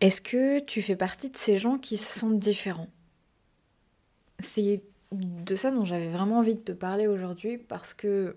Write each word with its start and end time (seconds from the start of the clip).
Est-ce 0.00 0.20
que 0.20 0.60
tu 0.60 0.82
fais 0.82 0.96
partie 0.96 1.30
de 1.30 1.36
ces 1.36 1.56
gens 1.56 1.78
qui 1.78 1.96
se 1.96 2.18
sentent 2.18 2.38
différents? 2.38 2.90
C'est 4.38 4.82
de 5.12 5.56
ça 5.56 5.70
dont 5.70 5.84
j'avais 5.84 6.08
vraiment 6.08 6.38
envie 6.38 6.54
de 6.54 6.60
te 6.60 6.72
parler 6.72 7.06
aujourd'hui 7.06 7.56
parce 7.56 7.94
que 7.94 8.36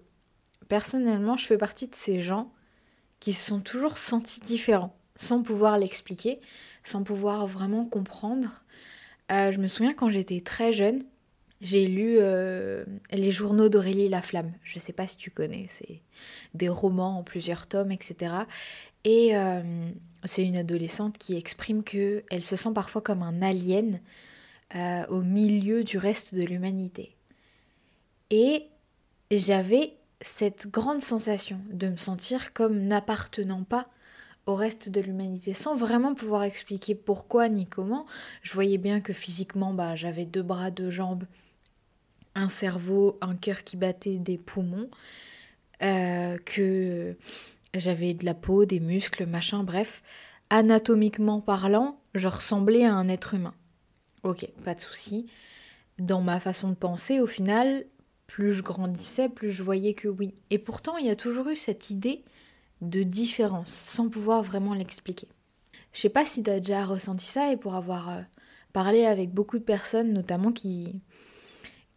personnellement, 0.69 1.36
je 1.36 1.45
fais 1.45 1.57
partie 1.57 1.87
de 1.87 1.95
ces 1.95 2.21
gens 2.21 2.51
qui 3.19 3.33
se 3.33 3.45
sont 3.45 3.59
toujours 3.59 3.97
sentis 3.97 4.39
différents, 4.39 4.95
sans 5.15 5.41
pouvoir 5.41 5.77
l'expliquer, 5.77 6.39
sans 6.83 7.04
pouvoir 7.04 7.45
vraiment 7.47 7.86
comprendre. 7.86 8.64
Euh, 9.32 9.51
je 9.51 9.60
me 9.60 9.68
souviens 9.68 9.93
quand 9.93 10.10
j'étais 10.10 10.39
très 10.39 10.71
jeune, 10.71 11.04
j'ai 11.61 11.87
lu 11.87 12.18
euh, 12.19 12.86
les 13.11 13.31
journaux 13.31 13.67
d'Aurélie 13.67 14.07
Laflamme. 14.07 14.54
Je 14.63 14.77
ne 14.77 14.81
sais 14.81 14.93
pas 14.93 15.07
si 15.07 15.17
tu 15.17 15.29
connais, 15.29 15.65
c'est 15.67 16.01
des 16.54 16.69
romans 16.69 17.19
en 17.19 17.23
plusieurs 17.23 17.67
tomes, 17.67 17.91
etc. 17.91 18.33
Et 19.04 19.36
euh, 19.36 19.89
c'est 20.23 20.43
une 20.43 20.55
adolescente 20.55 21.17
qui 21.17 21.36
exprime 21.36 21.83
qu'elle 21.83 22.43
se 22.43 22.55
sent 22.55 22.71
parfois 22.73 23.01
comme 23.01 23.23
un 23.23 23.41
alien 23.41 24.00
euh, 24.75 25.05
au 25.07 25.21
milieu 25.21 25.83
du 25.83 25.97
reste 25.97 26.33
de 26.33 26.43
l'humanité. 26.43 27.15
Et 28.29 28.67
j'avais 29.31 29.97
cette 30.21 30.67
grande 30.67 31.01
sensation 31.01 31.59
de 31.71 31.87
me 31.87 31.97
sentir 31.97 32.53
comme 32.53 32.83
n'appartenant 32.83 33.64
pas 33.64 33.88
au 34.45 34.55
reste 34.55 34.89
de 34.89 35.02
l'humanité 35.02 35.53
sans 35.53 35.75
vraiment 35.75 36.14
pouvoir 36.14 36.44
expliquer 36.44 36.95
pourquoi 36.95 37.50
ni 37.50 37.66
comment. 37.66 38.05
Je 38.41 38.53
voyais 38.53 38.78
bien 38.78 39.02
que 39.02 39.14
physiquement, 39.14 39.73
bah, 39.73 39.95
j'avais 39.95 40.25
deux 40.25 40.41
bras, 40.41 40.72
deux 40.72 40.89
jambes, 40.89 41.25
un 42.40 42.50
cerveau, 42.50 43.18
un 43.22 43.36
cœur 43.36 43.64
qui 43.64 43.78
battait, 43.78 44.18
des 44.18 44.38
poumons, 44.38 44.90
euh, 45.84 46.38
que 46.46 47.16
j'avais 47.73 48.14
de 48.14 48.26
la 48.26 48.34
peau, 48.34 48.66
des 48.66 48.80
muscles, 48.80 49.26
machin, 49.26 49.64
bref. 49.64 50.02
Anatomiquement 50.50 51.42
parlant, 51.42 52.00
je 52.16 52.28
ressemblais 52.28 52.86
à 52.86 52.94
un 52.96 53.08
être 53.08 53.36
humain. 53.36 53.54
Ok, 54.23 54.48
pas 54.64 54.73
de 54.73 54.80
souci. 54.80 55.28
Dans 56.00 56.22
ma 56.22 56.40
façon 56.40 56.70
de 56.70 56.76
penser, 56.76 57.20
au 57.20 57.28
final, 57.28 57.86
plus 58.26 58.53
je 58.53 58.64
grandissais, 58.64 59.30
plus 59.30 59.52
je 59.52 59.64
voyais 59.64 59.94
que 59.94 60.08
oui. 60.08 60.34
Et 60.50 60.58
pourtant, 60.58 60.98
il 60.98 61.06
y 61.06 61.12
a 61.12 61.16
toujours 61.16 61.50
eu 61.50 61.56
cette 61.56 61.90
idée 61.90 62.24
de 62.81 63.03
différence, 63.03 63.72
sans 63.72 64.09
pouvoir 64.09 64.42
vraiment 64.42 64.74
l'expliquer. 64.74 65.28
Je 65.94 66.00
sais 66.02 66.09
pas 66.09 66.26
si 66.26 66.42
tu 66.44 66.50
as 66.50 66.59
déjà 66.59 66.86
ressenti 66.86 67.26
ça 67.26 67.52
et 67.52 67.58
pour 67.58 67.76
avoir 67.76 68.09
euh, 68.09 68.22
parlé 68.74 69.06
avec 69.06 69.31
beaucoup 69.31 69.59
de 69.59 69.64
personnes, 69.64 70.14
notamment 70.14 70.52
qui, 70.52 71.02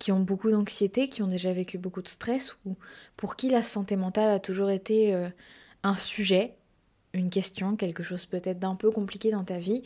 qui 0.03 0.11
ont 0.11 0.19
beaucoup 0.19 0.51
d'anxiété, 0.51 1.09
qui 1.09 1.23
ont 1.23 1.29
déjà 1.29 1.53
vécu 1.53 1.79
beaucoup 1.79 2.03
de 2.03 2.09
stress, 2.09 2.57
ou 2.67 2.77
pour 3.17 3.37
qui 3.37 3.49
la 3.49 3.63
santé 3.63 3.95
mentale 3.95 4.31
a 4.31 4.41
toujours 4.41 4.69
été 4.69 5.15
euh, 5.15 5.29
un 5.85 5.95
sujet, 5.95 6.57
une 7.13 7.31
question, 7.31 7.77
quelque 7.77 8.03
chose 8.03 8.27
peut-être 8.27 8.59
d'un 8.59 8.75
peu 8.75 8.91
compliqué 8.91 9.31
dans 9.31 9.45
ta 9.45 9.59
vie, 9.59 9.83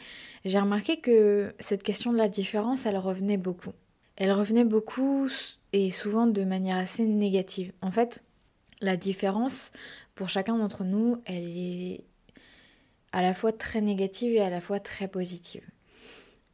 j'ai 0.47 0.59
remarqué 0.59 1.03
que 1.03 1.55
cette 1.59 1.83
question 1.83 2.15
de 2.15 2.17
la 2.17 2.29
différence, 2.29 2.87
elle 2.87 2.97
revenait 2.97 3.37
beaucoup. 3.37 3.75
Elle 4.17 4.33
revenait 4.33 4.65
beaucoup 4.65 5.29
et 5.75 5.91
souvent 5.91 6.27
de 6.27 6.45
manière 6.45 6.79
assez 6.79 7.05
négative. 7.05 7.75
En 7.83 7.91
fait, 7.91 8.25
la 8.81 8.97
différence, 8.97 9.71
pour 10.15 10.31
chacun 10.31 10.57
d'entre 10.57 10.85
nous, 10.85 11.21
elle 11.27 11.59
est 11.59 12.05
à 13.13 13.21
la 13.21 13.35
fois 13.35 13.53
très 13.53 13.83
négative 13.83 14.33
et 14.33 14.41
à 14.41 14.49
la 14.49 14.63
fois 14.63 14.81
très 14.81 15.09
positive. 15.09 15.69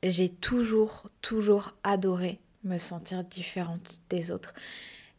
J'ai 0.03 0.31
toujours, 0.31 1.11
toujours 1.21 1.77
adoré 1.85 2.41
me 2.65 2.79
sentir 2.79 3.25
différente 3.25 4.01
des 4.09 4.31
autres. 4.31 4.55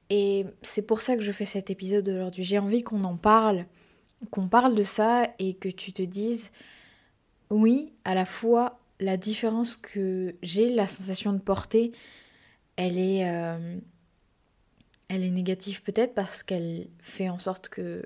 Et 0.09 0.45
c'est 0.61 0.81
pour 0.81 1.01
ça 1.01 1.15
que 1.15 1.23
je 1.23 1.31
fais 1.31 1.45
cet 1.45 1.69
épisode 1.69 2.07
aujourd'hui. 2.07 2.43
J'ai 2.43 2.59
envie 2.59 2.83
qu'on 2.83 3.03
en 3.03 3.17
parle, 3.17 3.65
qu'on 4.29 4.47
parle 4.47 4.75
de 4.75 4.83
ça 4.83 5.27
et 5.39 5.55
que 5.55 5.69
tu 5.69 5.93
te 5.93 6.01
dises, 6.01 6.51
oui, 7.49 7.93
à 8.05 8.15
la 8.15 8.25
fois 8.25 8.79
la 8.99 9.17
différence 9.17 9.75
que 9.77 10.35
j'ai, 10.41 10.69
la 10.69 10.87
sensation 10.87 11.33
de 11.33 11.39
porter, 11.39 11.91
elle 12.75 12.97
est, 12.97 13.29
euh, 13.29 13.77
elle 15.09 15.23
est 15.23 15.29
négative 15.29 15.81
peut-être 15.83 16.13
parce 16.13 16.43
qu'elle 16.43 16.87
fait 16.99 17.29
en 17.29 17.39
sorte 17.39 17.69
que 17.69 18.05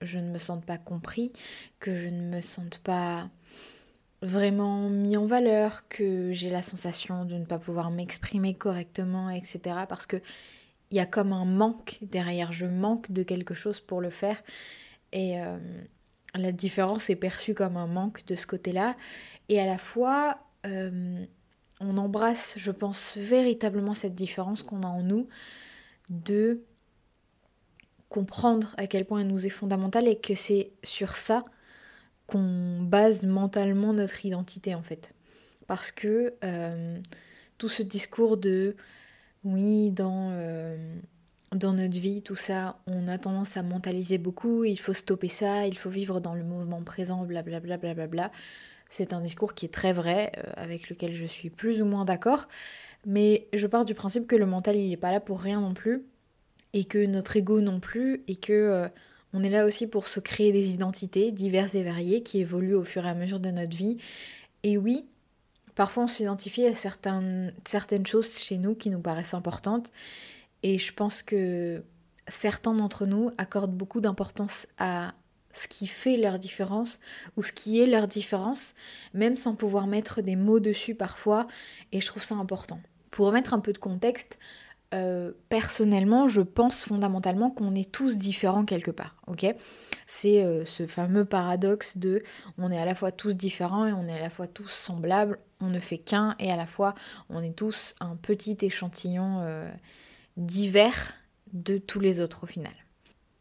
je 0.00 0.18
ne 0.18 0.30
me 0.30 0.38
sente 0.38 0.64
pas 0.64 0.78
compris, 0.78 1.32
que 1.80 1.94
je 1.94 2.08
ne 2.08 2.22
me 2.22 2.40
sente 2.40 2.78
pas 2.78 3.28
vraiment 4.26 4.90
mis 4.90 5.16
en 5.16 5.26
valeur, 5.26 5.88
que 5.88 6.32
j'ai 6.32 6.50
la 6.50 6.62
sensation 6.62 7.24
de 7.24 7.36
ne 7.36 7.44
pas 7.44 7.58
pouvoir 7.58 7.90
m'exprimer 7.90 8.54
correctement, 8.54 9.30
etc. 9.30 9.60
Parce 9.88 10.06
que 10.06 10.16
il 10.90 10.96
y 10.96 11.00
a 11.00 11.06
comme 11.06 11.32
un 11.32 11.44
manque 11.44 11.98
derrière, 12.02 12.52
je 12.52 12.66
manque 12.66 13.10
de 13.10 13.22
quelque 13.22 13.54
chose 13.54 13.80
pour 13.80 14.00
le 14.00 14.10
faire. 14.10 14.42
Et 15.12 15.40
euh, 15.40 15.58
la 16.34 16.52
différence 16.52 17.10
est 17.10 17.16
perçue 17.16 17.54
comme 17.54 17.76
un 17.76 17.86
manque 17.86 18.24
de 18.26 18.36
ce 18.36 18.46
côté-là. 18.46 18.96
Et 19.48 19.60
à 19.60 19.66
la 19.66 19.78
fois, 19.78 20.38
euh, 20.66 21.24
on 21.80 21.96
embrasse, 21.96 22.54
je 22.56 22.70
pense, 22.72 23.16
véritablement 23.16 23.94
cette 23.94 24.14
différence 24.14 24.62
qu'on 24.62 24.82
a 24.82 24.88
en 24.88 25.02
nous 25.02 25.26
de 26.10 26.62
comprendre 28.08 28.74
à 28.76 28.86
quel 28.86 29.04
point 29.04 29.20
elle 29.20 29.28
nous 29.28 29.46
est 29.46 29.50
fondamentale 29.50 30.06
et 30.06 30.18
que 30.18 30.34
c'est 30.34 30.70
sur 30.84 31.16
ça 31.16 31.42
qu'on 32.26 32.80
base 32.82 33.24
mentalement 33.26 33.92
notre 33.92 34.24
identité 34.24 34.74
en 34.74 34.82
fait. 34.82 35.14
Parce 35.66 35.92
que 35.92 36.34
euh, 36.44 36.98
tout 37.58 37.68
ce 37.68 37.82
discours 37.82 38.36
de 38.36 38.76
oui, 39.44 39.92
dans, 39.92 40.30
euh, 40.32 40.76
dans 41.52 41.72
notre 41.72 41.98
vie, 41.98 42.22
tout 42.22 42.34
ça, 42.34 42.78
on 42.86 43.06
a 43.08 43.18
tendance 43.18 43.56
à 43.56 43.62
mentaliser 43.62 44.18
beaucoup, 44.18 44.64
il 44.64 44.78
faut 44.78 44.92
stopper 44.92 45.28
ça, 45.28 45.66
il 45.66 45.78
faut 45.78 45.90
vivre 45.90 46.20
dans 46.20 46.34
le 46.34 46.42
mouvement 46.42 46.82
présent, 46.82 47.24
blablabla. 47.24 48.06
Bla, 48.08 48.32
C'est 48.88 49.12
un 49.12 49.20
discours 49.20 49.54
qui 49.54 49.66
est 49.66 49.72
très 49.72 49.92
vrai, 49.92 50.32
euh, 50.38 50.50
avec 50.56 50.90
lequel 50.90 51.14
je 51.14 51.26
suis 51.26 51.50
plus 51.50 51.80
ou 51.80 51.84
moins 51.84 52.04
d'accord. 52.04 52.48
Mais 53.06 53.46
je 53.52 53.66
pars 53.68 53.84
du 53.84 53.94
principe 53.94 54.26
que 54.26 54.36
le 54.36 54.46
mental, 54.46 54.76
il 54.76 54.88
n'est 54.88 54.96
pas 54.96 55.12
là 55.12 55.20
pour 55.20 55.40
rien 55.40 55.60
non 55.60 55.74
plus, 55.74 56.04
et 56.72 56.84
que 56.84 57.06
notre 57.06 57.36
ego 57.36 57.60
non 57.60 57.78
plus, 57.78 58.24
et 58.26 58.36
que 58.36 58.88
on 59.36 59.42
est 59.42 59.50
là 59.50 59.66
aussi 59.66 59.86
pour 59.86 60.06
se 60.06 60.18
créer 60.18 60.50
des 60.50 60.72
identités 60.72 61.30
diverses 61.30 61.74
et 61.74 61.82
variées 61.82 62.22
qui 62.22 62.40
évoluent 62.40 62.74
au 62.74 62.84
fur 62.84 63.04
et 63.04 63.10
à 63.10 63.14
mesure 63.14 63.38
de 63.38 63.50
notre 63.50 63.76
vie. 63.76 63.98
Et 64.62 64.78
oui, 64.78 65.04
parfois 65.74 66.04
on 66.04 66.06
s'identifie 66.06 66.66
à 66.66 66.74
certaines, 66.74 67.52
choses 68.06 68.38
chez 68.38 68.56
nous 68.56 68.74
qui 68.74 68.88
nous 68.88 69.00
paraissent 69.00 69.34
importantes. 69.34 69.92
Et 70.62 70.78
je 70.78 70.92
pense 70.94 71.22
que 71.22 71.84
certains 72.26 72.72
d'entre 72.72 73.04
nous 73.04 73.30
accordent 73.36 73.76
beaucoup 73.76 74.00
d'importance 74.00 74.66
à 74.78 75.12
ce 75.52 75.68
qui 75.68 75.86
fait 75.86 76.16
leur 76.16 76.38
différence 76.38 76.98
ou 77.36 77.42
ce 77.42 77.52
qui 77.52 77.78
est 77.78 77.86
leur 77.86 78.08
différence, 78.08 78.72
même 79.12 79.36
sans 79.36 79.54
pouvoir 79.54 79.86
mettre 79.86 80.22
des 80.22 80.36
mots 80.36 80.60
dessus 80.60 80.94
parfois. 80.94 81.46
Et 81.92 82.00
je 82.00 82.06
trouve 82.06 82.22
ça 82.22 82.36
important. 82.36 82.80
Pour 83.10 83.26
remettre 83.26 83.52
un 83.52 83.60
peu 83.60 83.74
de 83.74 83.78
contexte, 83.78 84.38
euh, 84.94 85.32
personnellement, 85.48 86.28
je 86.28 86.40
pense 86.40 86.84
fondamentalement 86.84 87.50
qu'on 87.50 87.74
est 87.74 87.90
tous 87.90 88.16
différents 88.16 88.64
quelque 88.64 88.92
part, 88.92 89.16
ok? 89.26 89.46
C'est 90.06 90.44
euh, 90.44 90.64
ce 90.64 90.86
fameux 90.86 91.24
paradoxe 91.24 91.96
de 91.96 92.22
on 92.56 92.70
est 92.70 92.78
à 92.78 92.84
la 92.84 92.94
fois 92.94 93.10
tous 93.10 93.34
différents 93.34 93.86
et 93.86 93.92
on 93.92 94.06
est 94.06 94.12
à 94.12 94.20
la 94.20 94.30
fois 94.30 94.46
tous 94.46 94.68
semblables, 94.68 95.40
on 95.60 95.66
ne 95.66 95.80
fait 95.80 95.98
qu'un 95.98 96.36
et 96.38 96.52
à 96.52 96.56
la 96.56 96.66
fois 96.66 96.94
on 97.30 97.42
est 97.42 97.56
tous 97.56 97.96
un 97.98 98.14
petit 98.14 98.56
échantillon 98.60 99.40
euh, 99.40 99.68
divers 100.36 101.14
de 101.52 101.78
tous 101.78 101.98
les 101.98 102.20
autres 102.20 102.44
au 102.44 102.46
final. 102.46 102.74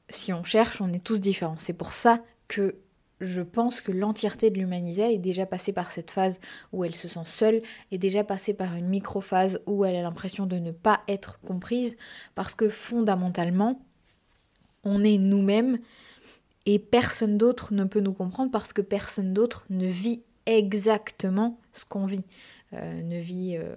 Si 0.09 0.33
on 0.33 0.43
cherche, 0.43 0.81
on 0.81 0.91
est 0.93 1.03
tous 1.03 1.19
différents. 1.19 1.57
C'est 1.59 1.73
pour 1.73 1.93
ça 1.93 2.23
que 2.47 2.75
je 3.21 3.41
pense 3.41 3.81
que 3.81 3.91
l'entièreté 3.91 4.49
de 4.49 4.59
l'humanité 4.59 5.13
est 5.13 5.19
déjà 5.19 5.45
passée 5.45 5.73
par 5.73 5.91
cette 5.91 6.11
phase 6.11 6.39
où 6.71 6.83
elle 6.83 6.95
se 6.95 7.07
sent 7.07 7.25
seule, 7.25 7.61
est 7.91 7.97
déjà 7.97 8.23
passée 8.23 8.53
par 8.53 8.75
une 8.75 8.87
micro-phase 8.87 9.61
où 9.65 9.85
elle 9.85 9.95
a 9.95 10.01
l'impression 10.01 10.45
de 10.45 10.57
ne 10.57 10.71
pas 10.71 11.01
être 11.07 11.39
comprise, 11.41 11.97
parce 12.35 12.55
que 12.55 12.67
fondamentalement, 12.69 13.81
on 14.83 15.03
est 15.03 15.17
nous-mêmes 15.17 15.79
et 16.65 16.79
personne 16.79 17.37
d'autre 17.37 17.73
ne 17.73 17.83
peut 17.83 17.99
nous 17.99 18.13
comprendre 18.13 18.51
parce 18.51 18.73
que 18.73 18.81
personne 18.81 19.33
d'autre 19.33 19.65
ne 19.69 19.87
vit 19.87 20.23
exactement 20.45 21.59
ce 21.73 21.85
qu'on 21.85 22.05
vit, 22.05 22.25
euh, 22.73 23.01
ne 23.01 23.17
vit 23.17 23.57
euh, 23.57 23.75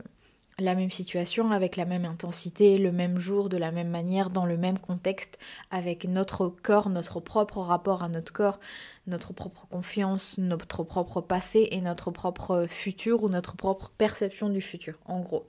la 0.60 0.74
même 0.74 0.90
situation, 0.90 1.52
avec 1.52 1.76
la 1.76 1.84
même 1.84 2.04
intensité, 2.04 2.78
le 2.78 2.90
même 2.90 3.18
jour, 3.18 3.48
de 3.48 3.56
la 3.56 3.70
même 3.70 3.90
manière, 3.90 4.30
dans 4.30 4.46
le 4.46 4.56
même 4.56 4.78
contexte, 4.78 5.38
avec 5.70 6.04
notre 6.04 6.48
corps, 6.48 6.88
notre 6.90 7.20
propre 7.20 7.58
rapport 7.58 8.02
à 8.02 8.08
notre 8.08 8.32
corps, 8.32 8.58
notre 9.06 9.32
propre 9.32 9.66
confiance, 9.68 10.36
notre 10.38 10.82
propre 10.82 11.20
passé 11.20 11.68
et 11.70 11.80
notre 11.80 12.10
propre 12.10 12.66
futur 12.68 13.22
ou 13.22 13.28
notre 13.28 13.56
propre 13.56 13.92
perception 13.96 14.48
du 14.48 14.60
futur, 14.60 14.98
en 15.06 15.20
gros. 15.20 15.46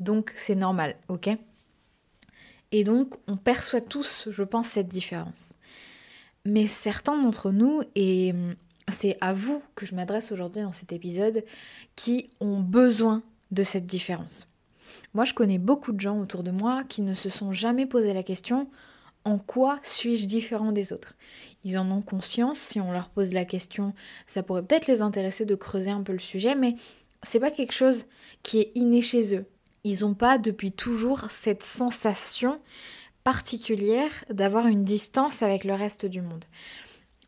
Donc 0.00 0.32
c'est 0.36 0.54
normal, 0.54 0.96
ok? 1.08 1.28
Et 2.72 2.82
donc 2.82 3.14
on 3.28 3.36
perçoit 3.36 3.82
tous, 3.82 4.28
je 4.30 4.42
pense, 4.42 4.68
cette 4.68 4.88
différence. 4.88 5.52
Mais 6.46 6.66
certains 6.66 7.20
d'entre 7.20 7.50
nous, 7.50 7.82
et 7.94 8.32
c'est 8.88 9.18
à 9.20 9.34
vous 9.34 9.62
que 9.74 9.84
je 9.84 9.94
m'adresse 9.94 10.32
aujourd'hui 10.32 10.62
dans 10.62 10.72
cet 10.72 10.92
épisode, 10.92 11.44
qui 11.96 12.30
ont 12.40 12.60
besoin 12.60 13.22
de 13.50 13.62
cette 13.62 13.86
différence. 13.86 14.48
Moi, 15.14 15.24
je 15.24 15.34
connais 15.34 15.58
beaucoup 15.58 15.92
de 15.92 16.00
gens 16.00 16.20
autour 16.20 16.42
de 16.42 16.50
moi 16.50 16.84
qui 16.84 17.02
ne 17.02 17.14
se 17.14 17.28
sont 17.28 17.52
jamais 17.52 17.86
posé 17.86 18.12
la 18.12 18.22
question 18.22 18.68
en 19.24 19.38
quoi 19.38 19.80
suis-je 19.82 20.26
différent 20.26 20.70
des 20.70 20.92
autres? 20.92 21.14
Ils 21.64 21.78
en 21.78 21.90
ont 21.90 22.00
conscience, 22.00 22.58
si 22.58 22.80
on 22.80 22.92
leur 22.92 23.08
pose 23.08 23.34
la 23.34 23.44
question, 23.44 23.92
ça 24.28 24.44
pourrait 24.44 24.62
peut-être 24.62 24.86
les 24.86 25.02
intéresser 25.02 25.44
de 25.44 25.56
creuser 25.56 25.90
un 25.90 26.02
peu 26.02 26.12
le 26.12 26.20
sujet, 26.20 26.54
mais 26.54 26.76
c'est 27.24 27.40
pas 27.40 27.50
quelque 27.50 27.72
chose 27.72 28.04
qui 28.44 28.60
est 28.60 28.70
inné 28.76 29.02
chez 29.02 29.34
eux. 29.34 29.46
Ils 29.82 30.02
n'ont 30.02 30.14
pas 30.14 30.38
depuis 30.38 30.70
toujours 30.70 31.28
cette 31.30 31.64
sensation 31.64 32.60
particulière 33.24 34.12
d'avoir 34.30 34.68
une 34.68 34.84
distance 34.84 35.42
avec 35.42 35.64
le 35.64 35.74
reste 35.74 36.06
du 36.06 36.22
monde. 36.22 36.44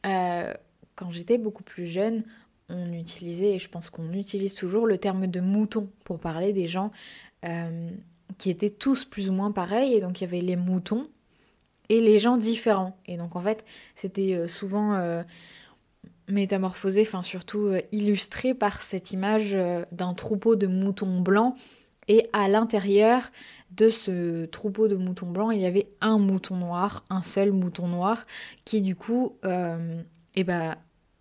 Euh, 0.06 0.54
quand 0.94 1.10
j'étais 1.10 1.38
beaucoup 1.38 1.64
plus 1.64 1.86
jeune, 1.86 2.22
on 2.68 2.92
utilisait, 2.92 3.54
et 3.54 3.58
je 3.58 3.68
pense 3.68 3.90
qu'on 3.90 4.12
utilise 4.12 4.54
toujours, 4.54 4.86
le 4.86 4.98
terme 4.98 5.26
de 5.26 5.40
mouton 5.40 5.88
pour 6.04 6.18
parler 6.18 6.52
des 6.52 6.66
gens 6.66 6.90
euh, 7.44 7.90
qui 8.36 8.50
étaient 8.50 8.70
tous 8.70 9.04
plus 9.04 9.30
ou 9.30 9.32
moins 9.32 9.52
pareils. 9.52 9.94
Et 9.94 10.00
donc 10.00 10.20
il 10.20 10.24
y 10.24 10.26
avait 10.26 10.40
les 10.40 10.56
moutons 10.56 11.08
et 11.88 12.00
les 12.00 12.18
gens 12.18 12.36
différents. 12.36 12.98
Et 13.06 13.16
donc 13.16 13.36
en 13.36 13.40
fait, 13.40 13.64
c'était 13.94 14.34
euh, 14.34 14.48
souvent 14.48 14.94
euh, 14.94 15.22
métamorphosé, 16.28 17.02
enfin 17.02 17.22
surtout 17.22 17.70
illustré 17.90 18.52
par 18.52 18.82
cette 18.82 19.12
image 19.12 19.56
d'un 19.92 20.12
troupeau 20.12 20.56
de 20.56 20.66
moutons 20.66 21.20
blancs. 21.20 21.56
Et 22.10 22.28
à 22.32 22.48
l'intérieur 22.48 23.30
de 23.70 23.90
ce 23.90 24.46
troupeau 24.46 24.88
de 24.88 24.96
moutons 24.96 25.30
blancs, 25.30 25.52
il 25.54 25.60
y 25.60 25.66
avait 25.66 25.88
un 26.00 26.18
mouton 26.18 26.56
noir, 26.56 27.04
un 27.10 27.22
seul 27.22 27.52
mouton 27.52 27.86
noir, 27.86 28.24
qui 28.64 28.80
du 28.80 28.96
coup, 28.96 29.36
eh 30.34 30.44
ben, 30.44 30.76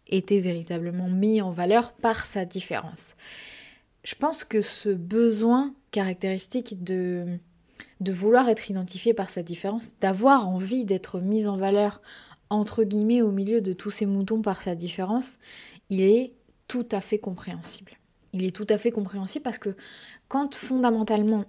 était 0.10 0.40
véritablement 0.40 1.08
mis 1.08 1.42
en 1.42 1.52
valeur 1.52 1.94
par 1.94 2.26
sa 2.26 2.46
différence. 2.46 3.16
Je 4.04 4.16
pense 4.16 4.44
que 4.44 4.62
ce 4.62 4.90
besoin 4.90 5.74
caractéristique 5.92 6.84
de, 6.84 7.26
de 8.00 8.12
vouloir 8.12 8.48
être 8.50 8.70
identifié 8.70 9.14
par 9.14 9.30
sa 9.30 9.44
différence, 9.44 9.96
d'avoir 10.00 10.48
envie 10.48 10.86
d'être 10.86 11.20
mis 11.20 11.48
en 11.48 11.58
valeur 11.58 12.02
entre 12.50 12.84
guillemets 12.84 13.22
au 13.22 13.32
milieu 13.32 13.62
de 13.62 13.74
tous 13.74 13.92
ces 13.92 14.06
moutons 14.06 14.42
par 14.42 14.62
sa 14.62 14.76
différence, 14.76 15.38
il 15.90 16.02
est 16.02 16.34
tout 16.68 16.88
à 16.92 17.02
fait 17.02 17.18
compréhensible. 17.18 17.94
Il 18.34 18.46
est 18.46 18.56
tout 18.56 18.68
à 18.70 18.78
fait 18.78 18.92
compréhensible 18.92 19.44
parce 19.44 19.58
que 19.58 19.76
quand 20.28 20.56
fondamentalement, 20.56 21.46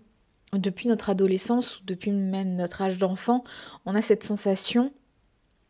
depuis 0.52 0.88
notre 0.88 1.10
adolescence 1.10 1.82
depuis 1.84 2.10
même 2.10 2.54
notre 2.54 2.82
âge 2.82 2.98
d'enfant, 2.98 3.44
on 3.84 3.94
a 3.94 4.02
cette 4.02 4.24
sensation 4.24 4.92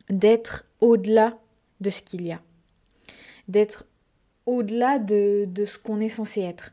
d'être 0.09 0.65
au-delà 0.79 1.37
de 1.81 1.89
ce 1.89 2.01
qu'il 2.01 2.25
y 2.25 2.31
a 2.31 2.41
d'être 3.49 3.85
au-delà 4.45 4.99
de, 4.99 5.47
ce 5.65 5.77
qu'on 5.77 5.99
est 5.99 6.09
censé 6.09 6.41
être. 6.41 6.71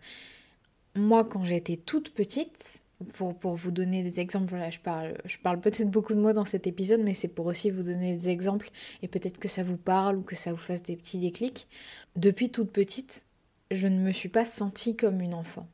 Moi, 0.94 1.24
quand 1.24 1.44
j'étais 1.44 1.76
toute 1.76 2.10
petite, 2.10 2.82
pour, 3.14 3.34
pour, 3.34 3.54
vous 3.56 3.70
donner 3.70 4.02
des 4.02 4.20
exemples, 4.20 4.46
voilà, 4.48 4.70
je 4.70 4.80
parle, 4.80 5.18
je 5.26 5.36
parle 5.36 5.60
peut-être 5.60 5.90
beaucoup 5.90 6.14
de 6.14 6.20
moi 6.20 6.32
dans 6.32 6.46
cet 6.46 6.66
épisode, 6.66 7.00
mais 7.02 7.12
c'est 7.12 7.28
pour 7.28 7.46
aussi 7.46 7.70
vous 7.70 7.82
donner 7.82 8.16
des 8.16 8.30
exemples 8.30 8.70
et 9.02 9.08
peut-être 9.08 9.38
que 9.38 9.48
ça 9.48 9.62
vous 9.62 9.76
parle 9.76 10.16
ou 10.16 10.22
que 10.22 10.36
ça 10.36 10.52
vous 10.52 10.56
fasse 10.56 10.82
des 10.82 10.96
petits 10.96 11.18
déclics. 11.18 11.66
Depuis 12.14 12.50
toute 12.50 12.70
petite, 12.70 13.26
je 13.70 13.88
ne 13.88 13.98
me 13.98 14.12
suis 14.12 14.30
pas 14.30 14.46
sentie 14.46 14.96
comme 14.96 15.20
une 15.20 15.34
enfant. 15.34 15.68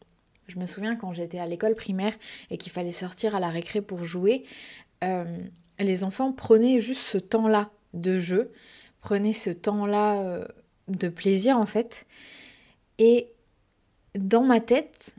Je 0.48 0.58
me 0.58 0.66
souviens 0.66 0.96
quand 0.96 1.12
j'étais 1.12 1.38
à 1.38 1.46
l'école 1.46 1.74
primaire 1.74 2.14
et 2.50 2.58
qu'il 2.58 2.72
fallait 2.72 2.90
sortir 2.90 3.36
à 3.36 3.40
la 3.40 3.48
récré 3.48 3.80
pour 3.80 4.02
jouer, 4.02 4.42
euh, 5.04 5.24
les 5.78 6.02
enfants 6.02 6.32
prenaient 6.32 6.80
juste 6.80 7.02
ce 7.02 7.18
temps-là 7.18 7.70
de 7.94 8.18
jeu, 8.18 8.50
prenaient 9.00 9.32
ce 9.32 9.50
temps-là 9.50 10.20
euh, 10.22 10.44
de 10.96 11.08
plaisir 11.08 11.58
en 11.58 11.66
fait. 11.66 12.06
Et 12.98 13.28
dans 14.14 14.42
ma 14.42 14.60
tête, 14.60 15.16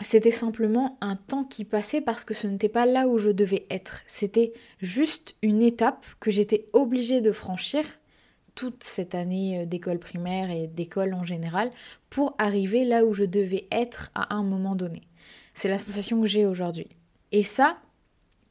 c'était 0.00 0.30
simplement 0.30 0.96
un 1.00 1.16
temps 1.16 1.44
qui 1.44 1.64
passait 1.64 2.00
parce 2.00 2.24
que 2.24 2.34
ce 2.34 2.46
n'était 2.46 2.68
pas 2.68 2.86
là 2.86 3.08
où 3.08 3.18
je 3.18 3.30
devais 3.30 3.66
être. 3.70 4.02
C'était 4.06 4.52
juste 4.80 5.34
une 5.42 5.62
étape 5.62 6.06
que 6.20 6.30
j'étais 6.30 6.68
obligée 6.72 7.20
de 7.20 7.32
franchir 7.32 7.84
toute 8.54 8.82
cette 8.82 9.14
année 9.14 9.60
euh, 9.60 9.66
d'école 9.66 9.98
primaire 9.98 10.50
et 10.50 10.66
d'école 10.66 11.14
en 11.14 11.24
général 11.24 11.70
pour 12.10 12.34
arriver 12.38 12.84
là 12.84 13.04
où 13.04 13.14
je 13.14 13.24
devais 13.24 13.68
être 13.70 14.10
à 14.14 14.34
un 14.34 14.42
moment 14.42 14.74
donné. 14.74 15.02
C'est 15.54 15.68
la 15.68 15.78
sensation 15.78 16.20
que 16.20 16.26
j'ai 16.26 16.46
aujourd'hui. 16.46 16.88
Et 17.32 17.42
ça, 17.42 17.78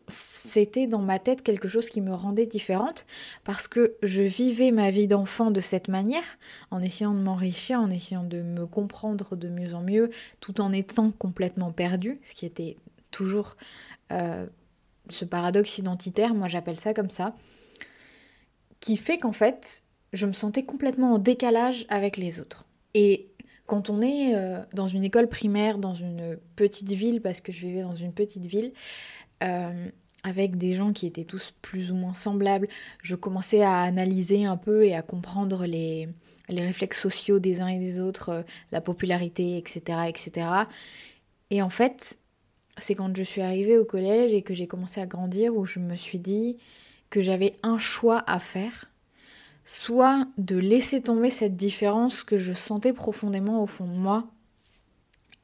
c'était 0.07 0.87
dans 0.87 1.01
ma 1.01 1.19
tête 1.19 1.43
quelque 1.43 1.67
chose 1.67 1.89
qui 1.89 2.01
me 2.01 2.13
rendait 2.13 2.45
différente 2.45 3.05
parce 3.43 3.67
que 3.67 3.95
je 4.03 4.23
vivais 4.23 4.71
ma 4.71 4.89
vie 4.89 5.07
d'enfant 5.07 5.51
de 5.51 5.59
cette 5.59 5.89
manière, 5.89 6.37
en 6.71 6.81
essayant 6.81 7.13
de 7.13 7.19
m'enrichir, 7.19 7.79
en 7.79 7.89
essayant 7.89 8.23
de 8.23 8.41
me 8.41 8.65
comprendre 8.65 9.35
de 9.35 9.49
mieux 9.49 9.73
en 9.73 9.81
mieux, 9.81 10.09
tout 10.39 10.61
en 10.61 10.71
étant 10.71 11.11
complètement 11.11 11.71
perdue, 11.71 12.19
ce 12.23 12.33
qui 12.33 12.45
était 12.45 12.77
toujours 13.11 13.57
euh, 14.11 14.45
ce 15.09 15.25
paradoxe 15.25 15.77
identitaire, 15.77 16.33
moi 16.33 16.47
j'appelle 16.47 16.79
ça 16.79 16.93
comme 16.93 17.09
ça, 17.09 17.35
qui 18.79 18.95
fait 18.95 19.17
qu'en 19.17 19.31
fait, 19.31 19.83
je 20.13 20.25
me 20.25 20.33
sentais 20.33 20.63
complètement 20.63 21.13
en 21.13 21.17
décalage 21.17 21.85
avec 21.89 22.17
les 22.17 22.39
autres. 22.39 22.65
Et 22.93 23.27
quand 23.65 23.89
on 23.89 24.01
est 24.01 24.33
euh, 24.33 24.61
dans 24.73 24.87
une 24.87 25.03
école 25.03 25.27
primaire, 25.27 25.77
dans 25.77 25.93
une 25.93 26.39
petite 26.55 26.91
ville, 26.91 27.21
parce 27.21 27.41
que 27.41 27.51
je 27.51 27.67
vivais 27.67 27.81
dans 27.81 27.95
une 27.95 28.13
petite 28.13 28.45
ville, 28.45 28.71
euh, 29.43 29.89
avec 30.23 30.57
des 30.57 30.73
gens 30.75 30.93
qui 30.93 31.07
étaient 31.07 31.23
tous 31.23 31.53
plus 31.61 31.91
ou 31.91 31.95
moins 31.95 32.13
semblables. 32.13 32.67
Je 33.01 33.15
commençais 33.15 33.61
à 33.61 33.81
analyser 33.81 34.45
un 34.45 34.57
peu 34.57 34.83
et 34.83 34.95
à 34.95 35.01
comprendre 35.01 35.65
les, 35.65 36.09
les 36.49 36.61
réflexes 36.61 37.01
sociaux 37.01 37.39
des 37.39 37.61
uns 37.61 37.67
et 37.67 37.79
des 37.79 37.99
autres, 37.99 38.29
euh, 38.29 38.41
la 38.71 38.81
popularité, 38.81 39.57
etc., 39.57 39.99
etc. 40.07 40.47
Et 41.49 41.61
en 41.61 41.69
fait, 41.69 42.19
c'est 42.77 42.95
quand 42.95 43.15
je 43.15 43.23
suis 43.23 43.41
arrivée 43.41 43.77
au 43.77 43.85
collège 43.85 44.33
et 44.33 44.41
que 44.41 44.53
j'ai 44.53 44.67
commencé 44.67 45.01
à 45.01 45.05
grandir 45.05 45.55
où 45.55 45.65
je 45.65 45.79
me 45.79 45.95
suis 45.95 46.19
dit 46.19 46.57
que 47.09 47.21
j'avais 47.21 47.55
un 47.63 47.79
choix 47.79 48.23
à 48.27 48.39
faire, 48.39 48.89
soit 49.65 50.27
de 50.37 50.57
laisser 50.57 51.01
tomber 51.01 51.29
cette 51.29 51.55
différence 51.55 52.23
que 52.23 52.37
je 52.37 52.53
sentais 52.53 52.93
profondément 52.93 53.63
au 53.63 53.67
fond 53.67 53.85
de 53.85 53.97
moi 53.97 54.27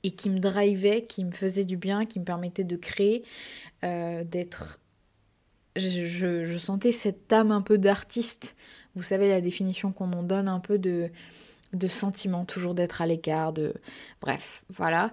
et 0.04 0.12
qui 0.12 0.30
me 0.30 0.40
drivait, 0.40 1.04
qui 1.06 1.24
me 1.24 1.32
faisait 1.32 1.66
du 1.66 1.78
bien, 1.78 2.06
qui 2.06 2.20
me 2.20 2.26
permettait 2.26 2.64
de 2.64 2.76
créer, 2.76 3.24
euh, 3.84 4.24
d'être... 4.24 4.80
Je, 5.76 6.58
sentais 6.60 6.92
cette 6.92 7.34
âme 7.34 7.52
un 7.52 7.62
peu 7.62 7.80
d'artiste. 7.80 8.56
Vous 8.96 9.02
savez 9.02 9.28
la 9.28 9.42
définition 9.42 9.92
qu'on 9.92 10.14
en 10.14 10.22
donne 10.22 10.48
un 10.48 10.60
peu 10.60 10.78
de, 10.78 11.10
de 11.74 11.88
sentiment, 11.88 12.46
toujours 12.46 12.76
d'être 12.76 13.02
à 13.02 13.08
l'écart, 13.08 13.54
de... 13.54 13.74
Bref, 14.22 14.66
voilà. 14.70 15.12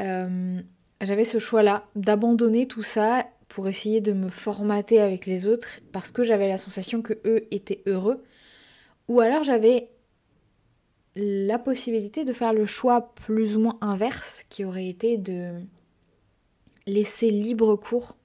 Euh, 0.00 0.60
j'avais 1.00 1.24
ce 1.24 1.38
choix-là 1.38 1.86
d'abandonner 1.94 2.66
tout 2.66 2.82
ça 2.82 3.24
pour 3.48 3.68
essayer 3.68 4.00
de 4.00 4.12
me 4.12 4.28
formater 4.28 5.00
avec 5.00 5.26
les 5.26 5.46
autres 5.46 5.80
parce 5.92 6.10
que 6.10 6.24
j'avais 6.24 6.48
la 6.48 6.58
sensation 6.58 7.02
que 7.02 7.14
eux 7.24 7.46
étaient 7.52 7.82
heureux. 7.86 8.24
Ou 9.06 9.20
alors 9.20 9.44
j'avais 9.44 9.90
la 11.16 11.58
possibilité 11.58 12.24
de 12.24 12.32
faire 12.32 12.52
le 12.52 12.66
choix 12.66 13.14
plus 13.14 13.56
ou 13.56 13.60
moins 13.60 13.78
inverse 13.80 14.44
qui 14.48 14.64
aurait 14.64 14.88
été 14.88 15.16
de 15.16 15.60
laisser 16.86 17.30
libre 17.30 17.76
cours 17.76 18.16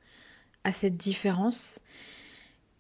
à 0.64 0.72
cette 0.72 0.98
différence, 0.98 1.80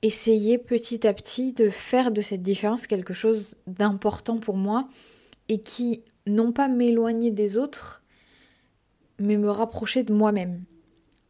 essayer 0.01 0.57
petit 0.57 1.05
à 1.07 1.13
petit 1.13 1.53
de 1.53 1.69
faire 1.69 2.11
de 2.11 2.21
cette 2.21 2.41
différence 2.41 2.87
quelque 2.87 3.13
chose 3.13 3.55
d'important 3.67 4.39
pour 4.39 4.57
moi 4.57 4.89
et 5.47 5.61
qui 5.61 6.03
non 6.27 6.51
pas 6.51 6.67
m'éloigner 6.67 7.31
des 7.31 7.57
autres, 7.57 8.03
mais 9.19 9.37
me 9.37 9.49
rapprocher 9.49 10.03
de 10.03 10.13
moi-même. 10.13 10.63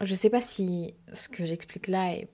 Je 0.02 0.16
sais 0.16 0.30
pas 0.30 0.42
si 0.42 0.94
ce 1.14 1.28
que 1.28 1.46
j'explique 1.46 1.88
là 1.88 2.14
est 2.14 2.30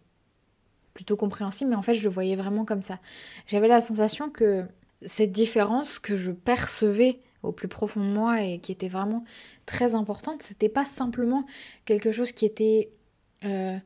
plutôt 0.93 1.17
compréhensible, 1.17 1.71
mais 1.71 1.75
en 1.75 1.81
fait 1.81 1.95
je 1.95 2.03
le 2.03 2.09
voyais 2.09 2.35
vraiment 2.35 2.65
comme 2.65 2.81
ça. 2.81 2.99
J'avais 3.47 3.67
la 3.67 3.81
sensation 3.81 4.29
que 4.29 4.65
cette 5.05 5.31
différence 5.31 5.99
que 5.99 6.17
je 6.17 6.31
percevais 6.31 7.19
au 7.43 7.51
plus 7.51 7.67
profond 7.67 8.01
de 8.01 8.13
moi 8.13 8.41
et 8.41 8.57
qui 8.59 8.71
était 8.71 8.87
vraiment 8.87 9.23
très 9.65 9.93
importante, 9.95 10.41
c'était 10.41 10.69
pas 10.69 10.85
simplement 10.85 11.45
quelque 11.85 12.11
chose 12.11 12.31
qui 12.31 12.45
était 12.45 12.89
euh, 13.43 13.77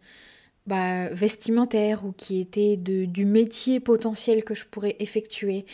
bah, 0.65 1.09
vestimentaire 1.09 2.05
ou 2.05 2.11
qui 2.11 2.39
était 2.39 2.77
de, 2.77 3.05
du 3.05 3.25
métier 3.25 3.79
potentiel 3.79 4.43
que 4.43 4.55
je 4.55 4.65
pourrais 4.65 4.95
effectuer 4.99 5.65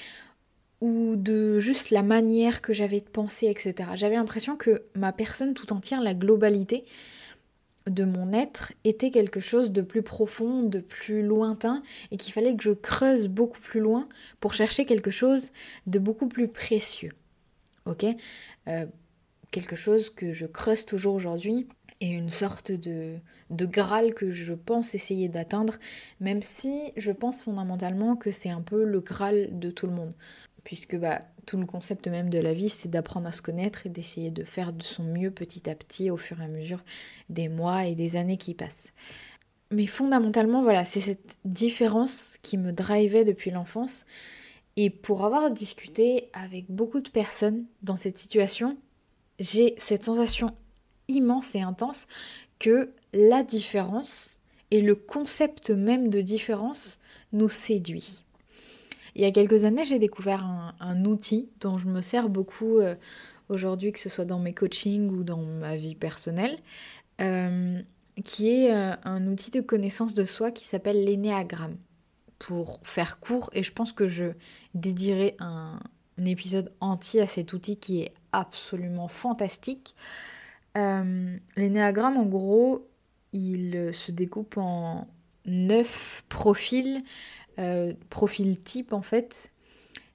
ou 0.82 1.16
de 1.16 1.60
juste 1.60 1.90
la 1.90 2.04
manière 2.04 2.62
que 2.62 2.74
j'avais 2.74 3.00
de 3.00 3.10
penser, 3.10 3.48
etc. 3.48 3.90
J'avais 3.96 4.16
l'impression 4.16 4.56
que 4.56 4.84
ma 4.94 5.14
personne 5.14 5.54
tout 5.54 5.72
entière, 5.74 6.02
la 6.02 6.14
globalité, 6.14 6.84
de 7.88 8.04
mon 8.04 8.34
être 8.34 8.74
était 8.84 9.12
quelque 9.12 9.40
chose 9.40 9.72
de 9.72 9.82
plus 9.82 10.02
profond, 10.02 10.64
de 10.64 10.80
plus 10.80 11.22
lointain, 11.24 11.84
et 12.12 12.18
qu'il 12.18 12.34
fallait 12.34 12.56
que 12.56 12.64
je 12.64 12.72
creuse 12.72 13.28
beaucoup 13.28 13.60
plus 13.60 13.80
loin 13.80 14.08
pour 14.40 14.54
chercher 14.54 14.86
quelque 14.86 15.12
chose 15.12 15.52
de 15.88 16.00
beaucoup 16.00 16.28
plus 16.28 16.48
précieux. 16.48 17.12
Ok? 17.86 18.06
Euh, 18.68 18.86
Quelque 19.52 19.78
chose 19.78 20.10
que 20.10 20.34
je 20.34 20.46
creuse 20.46 20.86
toujours 20.86 21.16
aujourd'hui, 21.16 21.68
et 22.02 22.10
une 22.10 22.30
sorte 22.30 22.72
de, 22.72 23.16
de 23.50 23.66
Graal 23.66 24.14
que 24.14 24.32
je 24.32 24.54
pense 24.54 24.96
essayer 24.96 25.30
d'atteindre, 25.30 25.76
même 26.20 26.42
si 26.42 26.92
je 26.98 27.12
pense 27.12 27.44
fondamentalement 27.44 28.16
que 28.16 28.32
c'est 28.32 28.50
un 28.50 28.62
peu 28.62 28.84
le 28.84 29.00
Graal 29.00 29.58
de 29.58 29.72
tout 29.72 29.88
le 29.88 29.94
monde. 29.94 30.14
Puisque 30.64 30.98
bah, 30.98 31.20
tout 31.46 31.58
le 31.58 31.66
concept 31.66 32.08
même 32.08 32.30
de 32.30 32.40
la 32.40 32.54
vie, 32.54 32.70
c'est 32.70 32.90
d'apprendre 32.90 33.28
à 33.28 33.32
se 33.32 33.42
connaître 33.42 33.86
et 33.86 33.90
d'essayer 33.90 34.32
de 34.32 34.44
faire 34.44 34.74
de 34.74 34.84
son 34.84 35.04
mieux 35.04 35.32
petit 35.32 35.70
à 35.70 35.76
petit 35.76 36.10
au 36.10 36.18
fur 36.18 36.42
et 36.42 36.46
à 36.46 36.48
mesure 36.48 36.84
des 37.30 37.50
mois 37.50 37.86
et 37.86 37.96
des 37.96 38.16
années 38.16 38.38
qui 38.38 38.56
passent. 38.56 38.92
Mais 39.72 39.88
fondamentalement, 39.88 40.64
voilà, 40.64 40.86
c'est 40.86 41.00
cette 41.00 41.38
différence 41.46 42.38
qui 42.42 42.58
me 42.58 42.72
drivait 42.72 43.24
depuis 43.24 43.52
l'enfance. 43.52 44.06
Et 44.76 44.90
pour 44.90 45.24
avoir 45.24 45.52
discuté 45.52 46.30
avec 46.34 46.70
beaucoup 46.70 47.00
de 47.00 47.10
personnes 47.10 47.66
dans 47.82 47.98
cette 47.98 48.18
situation, 48.18 48.78
j'ai 49.40 49.74
cette 49.78 50.04
sensation 50.04 50.54
immense 51.08 51.56
et 51.56 51.62
intense 51.62 52.08
que 52.60 52.92
la 53.14 53.44
différence 53.44 54.40
et 54.72 54.82
le 54.82 54.96
concept 54.96 55.70
même 55.70 56.10
de 56.10 56.22
différence 56.22 57.00
nous 57.34 57.50
séduit. 57.50 58.26
Il 59.16 59.22
y 59.22 59.26
a 59.26 59.32
quelques 59.32 59.64
années, 59.64 59.86
j'ai 59.86 60.00
découvert 60.00 60.46
un, 60.80 61.06
outil 61.06 61.50
dont 61.62 61.78
je 61.78 61.88
me 61.88 62.02
sers 62.02 62.28
beaucoup 62.28 62.80
euh, 62.80 62.96
aujourd'hui, 63.48 63.94
que 63.94 64.00
ce 64.00 64.10
soit 64.10 64.26
dans 64.26 64.40
mes 64.40 64.54
coachings 64.54 65.10
ou 65.10 65.24
dans 65.24 65.42
ma 65.42 65.78
vie 65.78 65.96
personnelle, 65.96 66.58
euh, 67.22 67.82
qui 68.26 68.50
est 68.50 68.74
euh, 68.74 68.94
un 69.06 69.26
outil 69.28 69.52
de 69.52 69.62
connaissance 69.62 70.14
de 70.14 70.26
soi 70.26 70.52
qui 70.52 70.66
s'appelle 70.66 71.04
l'énéagramme. 71.04 71.78
Pour 72.38 72.82
faire 72.84 73.22
court, 73.22 73.50
et 73.54 73.64
je 73.64 73.72
pense 73.72 73.94
que 73.94 74.08
je 74.08 74.26
dédierai 74.74 75.38
un, 75.40 75.80
épisode 76.26 76.72
entier 76.82 77.22
à 77.22 77.28
cet 77.28 77.54
outil 77.54 77.78
qui 77.78 78.02
est 78.02 78.14
absolument 78.34 79.08
fantastique. 79.08 79.96
L'énéagramme, 80.76 82.18
en 82.18 82.26
gros, 82.26 82.88
il 83.34 83.90
se 83.94 84.12
découpe 84.12 84.58
en 84.58 85.08
neuf 85.46 86.24
profils, 86.30 87.04
euh, 87.60 87.94
profils 88.10 88.62
types 88.62 88.94
en 88.94 89.02
fait, 89.02 89.52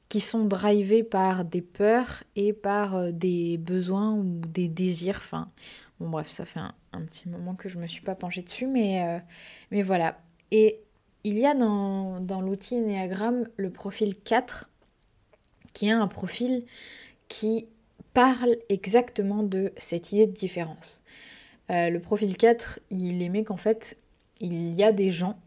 qui 0.08 0.20
sont 0.20 0.44
drivés 0.44 1.02
par 1.04 1.44
des 1.44 1.62
peurs 1.62 2.24
et 2.36 2.52
par 2.52 2.96
euh, 2.96 3.10
des 3.12 3.58
besoins 3.58 4.12
ou 4.12 4.40
des 4.48 4.68
désirs. 4.68 5.16
Enfin, 5.18 5.50
bon 6.00 6.10
bref, 6.10 6.28
ça 6.28 6.44
fait 6.44 6.60
un, 6.60 6.74
petit 7.06 7.28
moment 7.28 7.54
que 7.54 7.68
je 7.68 7.78
me 7.78 7.86
suis 7.86 8.02
pas 8.02 8.14
penchée 8.14 8.42
dessus, 8.42 8.66
mais, 8.66 9.04
euh, 9.04 9.18
mais 9.70 9.82
voilà. 9.82 10.20
Et 10.50 10.80
il 11.24 11.38
y 11.38 11.46
a 11.46 11.54
dans, 11.54 12.20
dans 12.20 12.40
l'outil 12.40 12.76
Enneagram 12.76 13.46
le 13.56 13.70
profil 13.70 14.16
4, 14.16 14.68
qui 15.72 15.86
est 15.86 15.92
un 15.92 16.08
profil 16.08 16.64
qui 17.28 17.68
parle 18.12 18.56
exactement 18.68 19.42
de 19.42 19.72
cette 19.76 20.12
idée 20.12 20.26
de 20.26 20.32
différence. 20.32 21.02
le 21.68 21.98
profil 21.98 22.36
4, 22.36 22.80
il 22.90 23.22
aimait 23.22 23.44
qu'en 23.44 23.56
fait, 23.56 23.96
il 24.40 24.74
y 24.74 24.82
a 24.82 24.92
des 24.92 25.10
gens 25.10 25.38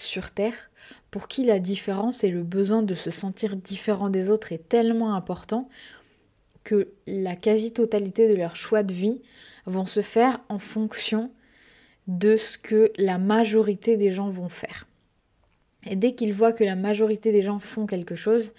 sur 0.00 0.30
Terre 0.30 0.70
pour 1.10 1.28
qui 1.28 1.44
la 1.44 1.58
différence 1.58 2.24
et 2.24 2.28
le 2.28 2.42
besoin 2.42 2.82
de 2.82 2.94
se 2.94 3.10
sentir 3.10 3.56
différent 3.56 4.10
des 4.10 4.30
autres 4.30 4.52
est 4.52 4.68
tellement 4.68 5.14
important 5.14 5.68
que 6.64 6.88
la 7.06 7.36
quasi-totalité 7.36 8.28
de 8.28 8.34
leurs 8.34 8.56
choix 8.56 8.82
de 8.82 8.92
vie 8.92 9.20
vont 9.66 9.86
se 9.86 10.00
faire 10.00 10.40
en 10.48 10.58
fonction 10.58 11.30
de 12.08 12.36
ce 12.36 12.58
que 12.58 12.90
la 12.96 13.18
majorité 13.18 13.96
des 13.96 14.10
gens 14.10 14.28
vont 14.28 14.48
faire. 14.48 14.86
Et 15.84 15.96
dès 15.96 16.14
qu'ils 16.14 16.32
voient 16.32 16.52
que 16.52 16.64
la 16.64 16.76
majorité 16.76 17.32
des 17.32 17.42
gens 17.42 17.58
font 17.58 17.86
quelque 17.86 18.16
chose, 18.16 18.52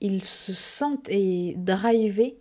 ils 0.00 0.22
se 0.22 0.52
sentent 0.52 1.08
et 1.08 1.54
drivés 1.56 2.36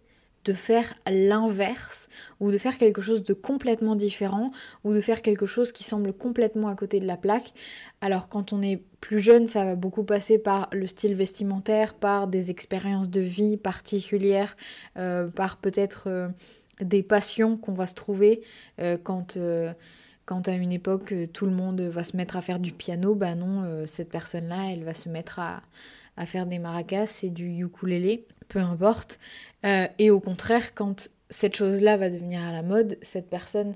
de 0.45 0.53
faire 0.53 0.93
l'inverse 1.09 2.09
ou 2.39 2.51
de 2.51 2.57
faire 2.57 2.77
quelque 2.77 3.01
chose 3.01 3.23
de 3.23 3.33
complètement 3.33 3.95
différent 3.95 4.51
ou 4.83 4.93
de 4.93 5.01
faire 5.01 5.21
quelque 5.21 5.45
chose 5.45 5.71
qui 5.71 5.83
semble 5.83 6.13
complètement 6.13 6.67
à 6.67 6.75
côté 6.75 6.99
de 6.99 7.07
la 7.07 7.17
plaque. 7.17 7.53
Alors 8.01 8.27
quand 8.27 8.53
on 8.53 8.61
est 8.61 8.81
plus 8.99 9.19
jeune, 9.19 9.47
ça 9.47 9.65
va 9.65 9.75
beaucoup 9.75 10.03
passer 10.03 10.37
par 10.37 10.69
le 10.71 10.87
style 10.87 11.13
vestimentaire, 11.13 11.93
par 11.93 12.27
des 12.27 12.51
expériences 12.51 13.09
de 13.09 13.21
vie 13.21 13.57
particulières, 13.57 14.55
euh, 14.97 15.27
par 15.29 15.57
peut-être 15.57 16.03
euh, 16.07 16.29
des 16.79 17.03
passions 17.03 17.57
qu'on 17.57 17.73
va 17.73 17.87
se 17.87 17.95
trouver 17.95 18.41
euh, 18.79 18.97
quand 19.01 19.37
quand 20.25 20.47
à 20.47 20.53
une 20.53 20.71
époque 20.71 21.13
tout 21.33 21.45
le 21.45 21.51
monde 21.51 21.81
va 21.81 22.05
se 22.05 22.15
mettre 22.15 22.37
à 22.37 22.41
faire 22.41 22.57
du 22.57 22.71
piano, 22.71 23.13
bah 23.13 23.35
non, 23.35 23.85
cette 23.85 24.09
personne-là, 24.09 24.71
elle 24.71 24.85
va 24.85 24.93
se 24.93 25.09
mettre 25.09 25.39
à, 25.39 25.61
à 26.17 26.25
faire 26.25 26.45
des 26.45 26.59
maracas 26.59 27.19
et 27.23 27.29
du 27.29 27.49
ukulélé 27.63 28.25
peu 28.47 28.59
importe. 28.59 29.19
Euh, 29.65 29.87
et 29.99 30.11
au 30.11 30.19
contraire, 30.19 30.73
quand 30.75 31.09
cette 31.29 31.55
chose-là 31.55 31.97
va 31.97 32.09
devenir 32.09 32.41
à 32.43 32.51
la 32.51 32.61
mode, 32.61 32.97
cette 33.01 33.29
personne, 33.29 33.73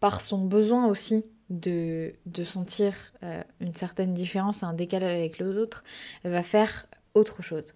par 0.00 0.20
son 0.20 0.38
besoin 0.44 0.86
aussi 0.86 1.24
de, 1.50 2.12
de 2.26 2.44
sentir 2.44 2.94
euh, 3.22 3.42
une 3.60 3.74
certaine 3.74 4.14
différence, 4.14 4.62
un 4.62 4.72
décalage 4.72 5.12
avec 5.16 5.38
les 5.38 5.58
autres, 5.58 5.84
va 6.24 6.42
faire 6.42 6.86
autre 7.14 7.42
chose. 7.42 7.74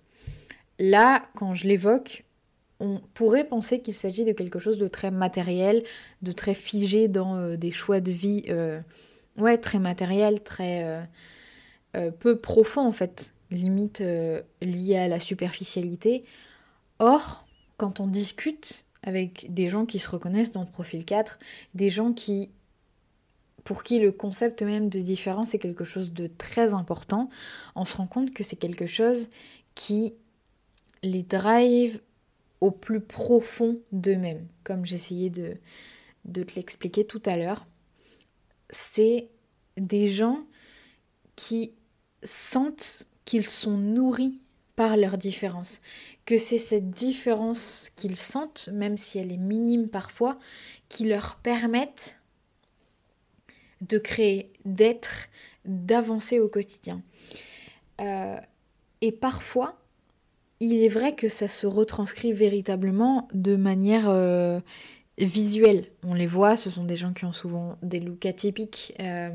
Là, 0.78 1.22
quand 1.36 1.54
je 1.54 1.66
l'évoque, 1.66 2.24
on 2.80 3.00
pourrait 3.14 3.44
penser 3.44 3.80
qu'il 3.80 3.94
s'agit 3.94 4.24
de 4.24 4.32
quelque 4.32 4.58
chose 4.58 4.78
de 4.78 4.88
très 4.88 5.10
matériel, 5.10 5.84
de 6.22 6.32
très 6.32 6.54
figé 6.54 7.08
dans 7.08 7.36
euh, 7.36 7.56
des 7.56 7.72
choix 7.72 8.00
de 8.00 8.12
vie, 8.12 8.44
ouais, 9.36 9.58
très 9.58 9.78
matériel, 9.78 10.42
très 10.42 11.08
peu 12.18 12.36
profond 12.40 12.86
en 12.86 12.92
fait 12.92 13.34
limite 13.54 14.00
euh, 14.00 14.42
à 14.62 15.08
la 15.08 15.20
superficialité. 15.20 16.24
Or, 16.98 17.46
quand 17.76 18.00
on 18.00 18.06
discute 18.06 18.86
avec 19.02 19.52
des 19.52 19.68
gens 19.68 19.86
qui 19.86 19.98
se 19.98 20.08
reconnaissent 20.08 20.52
dans 20.52 20.62
le 20.62 20.70
profil 20.70 21.04
4, 21.04 21.38
des 21.74 21.90
gens 21.90 22.12
qui 22.12 22.50
pour 23.64 23.82
qui 23.82 23.98
le 23.98 24.12
concept 24.12 24.62
même 24.62 24.90
de 24.90 25.00
différence 25.00 25.54
est 25.54 25.58
quelque 25.58 25.84
chose 25.84 26.12
de 26.12 26.26
très 26.26 26.74
important, 26.74 27.30
on 27.74 27.86
se 27.86 27.96
rend 27.96 28.06
compte 28.06 28.34
que 28.34 28.44
c'est 28.44 28.56
quelque 28.56 28.86
chose 28.86 29.30
qui 29.74 30.12
les 31.02 31.22
drive 31.22 32.00
au 32.60 32.70
plus 32.70 33.00
profond 33.00 33.78
d'eux-mêmes, 33.90 34.46
comme 34.64 34.84
j'essayais 34.84 35.30
de 35.30 35.56
te 36.42 36.54
l'expliquer 36.56 37.06
tout 37.06 37.22
à 37.24 37.36
l'heure. 37.36 37.66
C'est 38.68 39.28
des 39.78 40.08
gens 40.08 40.44
qui 41.36 41.72
sentent 42.22 43.06
qu'ils 43.24 43.46
sont 43.46 43.76
nourris 43.76 44.40
par 44.76 44.96
leur 44.96 45.16
différence, 45.18 45.80
que 46.26 46.36
c'est 46.36 46.58
cette 46.58 46.90
différence 46.90 47.90
qu'ils 47.96 48.16
sentent, 48.16 48.68
même 48.72 48.96
si 48.96 49.18
elle 49.18 49.32
est 49.32 49.38
minime 49.38 49.88
parfois, 49.88 50.38
qui 50.88 51.04
leur 51.04 51.36
permettent 51.36 52.18
de 53.82 53.98
créer, 53.98 54.52
d'être, 54.64 55.28
d'avancer 55.64 56.40
au 56.40 56.48
quotidien. 56.48 57.02
Euh, 58.00 58.36
et 59.00 59.12
parfois, 59.12 59.78
il 60.60 60.82
est 60.82 60.88
vrai 60.88 61.14
que 61.14 61.28
ça 61.28 61.48
se 61.48 61.66
retranscrit 61.66 62.32
véritablement 62.32 63.28
de 63.32 63.56
manière 63.56 64.08
euh, 64.08 64.60
visuelle. 65.18 65.86
On 66.02 66.14
les 66.14 66.26
voit, 66.26 66.56
ce 66.56 66.70
sont 66.70 66.84
des 66.84 66.96
gens 66.96 67.12
qui 67.12 67.24
ont 67.24 67.32
souvent 67.32 67.76
des 67.82 68.00
looks 68.00 68.26
atypiques, 68.26 68.94
euh, 69.00 69.30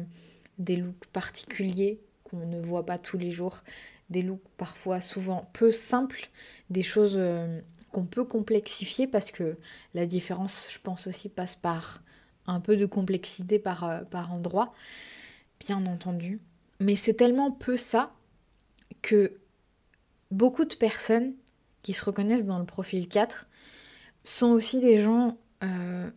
des 0.58 0.75
looks 0.75 1.05
particuliers, 1.13 2.00
qu'on 2.29 2.45
ne 2.45 2.59
voit 2.59 2.86
pas 2.86 2.98
tous 2.98 3.17
les 3.17 3.31
jours, 3.31 3.63
des 4.09 4.21
looks 4.21 4.41
parfois 4.57 5.01
souvent 5.01 5.50
peu 5.53 5.71
simples, 5.71 6.29
des 6.69 6.83
choses 6.83 7.15
euh, 7.17 7.62
qu'on 7.91 8.05
peut 8.05 8.25
complexifier 8.25 9.07
parce 9.07 9.31
que 9.31 9.57
la 9.93 10.05
différence, 10.05 10.67
je 10.69 10.79
pense 10.79 11.07
aussi, 11.07 11.29
passe 11.29 11.55
par 11.55 12.01
un 12.48 12.59
peu 12.59 12.77
de 12.77 12.86
complexité 12.86 13.59
par, 13.59 13.83
euh, 13.83 14.01
par 14.01 14.33
endroit, 14.33 14.74
bien 15.59 15.86
entendu. 15.86 16.39
Mais 16.79 16.95
c'est 16.95 17.13
tellement 17.13 17.51
peu 17.51 17.77
ça 17.77 18.13
que 19.01 19.39
beaucoup 20.31 20.65
de 20.65 20.75
personnes 20.75 21.33
qui 21.83 21.93
se 21.93 22.03
reconnaissent 22.05 22.45
dans 22.45 22.59
le 22.59 22.65
profil 22.65 23.07
4 23.07 23.48
sont 24.24 24.48
aussi 24.48 24.79
des 24.79 25.00
gens 25.00 25.38
euh, 25.63 26.09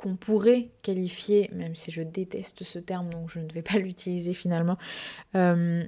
qu'on 0.00 0.16
pourrait 0.16 0.70
qualifier, 0.80 1.50
même 1.52 1.76
si 1.76 1.90
je 1.90 2.00
déteste 2.00 2.64
ce 2.64 2.78
terme, 2.78 3.10
donc 3.10 3.28
je 3.28 3.38
ne 3.38 3.52
vais 3.52 3.60
pas 3.60 3.76
l'utiliser 3.78 4.32
finalement, 4.32 4.78
euh, 5.34 5.84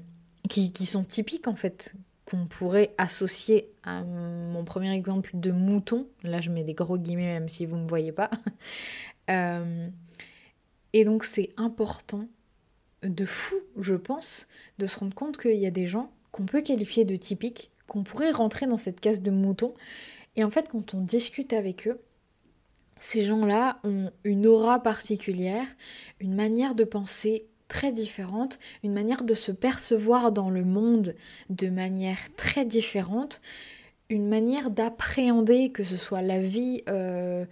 qui, 0.51 0.85
sont 0.85 1.03
typiques 1.03 1.49
en 1.49 1.55
fait, 1.55 1.95
qu'on 2.27 2.45
pourrait 2.45 2.95
associer 2.99 3.71
à 3.85 4.05
mon 4.05 4.65
premier 4.65 4.93
exemple 4.93 5.31
de 5.33 5.51
mouton. 5.51 6.07
Là, 6.25 6.43
je 6.43 6.51
mets 6.51 6.63
des 6.63 6.75
gros 6.75 6.99
guillemets, 6.99 7.33
même 7.33 7.49
si 7.49 7.65
vous 7.65 7.77
ne 7.77 7.85
me 7.85 7.89
voyez 7.89 8.13
pas. 8.13 8.31
Euh, 9.31 9.89
et 10.93 11.05
donc, 11.05 11.23
c'est 11.23 11.51
important, 11.57 12.27
de 13.05 13.25
fou, 13.25 13.55
je 13.79 13.95
pense, 13.95 14.49
de 14.79 14.85
se 14.85 14.99
rendre 14.99 15.15
compte 15.15 15.39
qu'il 15.39 15.57
y 15.57 15.65
a 15.65 15.71
des 15.71 15.87
gens 15.87 16.11
qu'on 16.33 16.45
peut 16.45 16.61
qualifier 16.61 17.05
de 17.05 17.15
typiques, 17.15 17.71
qu'on 17.87 18.03
pourrait 18.03 18.33
rentrer 18.33 18.67
dans 18.67 18.77
cette 18.77 18.99
case 19.01 19.23
de 19.23 19.31
mouton. 19.31 19.75
Et 20.35 20.43
en 20.43 20.51
fait, 20.51 20.69
quand 20.69 20.93
on 20.93 21.01
discute 21.01 21.53
avec 21.53 21.87
eux, 21.87 22.01
ces 23.03 23.23
gens-là 23.23 23.81
ont 23.83 24.13
une 24.23 24.47
aura 24.47 24.81
particulière, 24.81 25.67
une 26.21 26.37
manière 26.37 26.77
de 26.77 26.85
penser 26.85 27.47
très 27.67 27.91
différente, 27.91 28.61
une 28.85 28.93
manière 28.93 29.25
de 29.25 29.35
se 29.35 29.51
percevoir 29.51 30.31
dans 30.31 30.51
le 30.51 30.65
monde 30.65 31.17
de 31.51 31.69
manière 31.69 32.19
très 32.37 32.65
différente, 32.65 33.41
une 34.09 34.29
manière 34.29 34.71
d'appréhender 34.71 35.71
que 35.71 35.83
ce 35.83 35.97
soit 35.97 36.23
la 36.23 36.39
vie, 36.39 36.83
euh, 36.89 37.45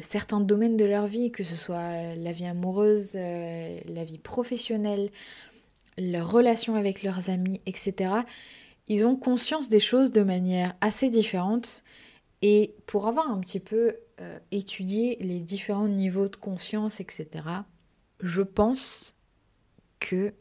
certains 0.00 0.40
domaines 0.40 0.78
de 0.78 0.86
leur 0.86 1.08
vie, 1.08 1.30
que 1.30 1.42
ce 1.42 1.56
soit 1.56 2.14
la 2.16 2.32
vie 2.32 2.46
amoureuse, 2.46 3.10
euh, 3.16 3.78
la 3.84 4.04
vie 4.04 4.18
professionnelle, 4.18 5.10
leurs 5.98 6.32
relations 6.32 6.74
avec 6.74 7.02
leurs 7.02 7.28
amis, 7.28 7.60
etc. 7.66 8.14
Ils 8.88 9.04
ont 9.04 9.16
conscience 9.16 9.68
des 9.68 9.80
choses 9.80 10.10
de 10.10 10.22
manière 10.22 10.74
assez 10.80 11.10
différente 11.10 11.84
et 12.40 12.74
pour 12.86 13.08
avoir 13.08 13.30
un 13.30 13.40
petit 13.40 13.60
peu 13.60 13.96
euh, 14.20 14.38
étudié 14.50 15.16
les 15.20 15.40
différents 15.40 15.88
niveaux 15.88 16.28
de 16.28 16.36
conscience, 16.36 17.00
etc., 17.00 17.46
je 18.20 18.42
pense 18.42 19.14
que 20.00 20.32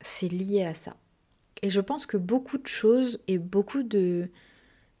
c'est 0.00 0.28
lié 0.28 0.64
à 0.64 0.74
ça. 0.74 0.96
Et 1.62 1.70
je 1.70 1.80
pense 1.80 2.06
que 2.06 2.16
beaucoup 2.16 2.58
de 2.58 2.66
choses 2.66 3.20
et 3.28 3.38
beaucoup 3.38 3.82
de, 3.82 4.30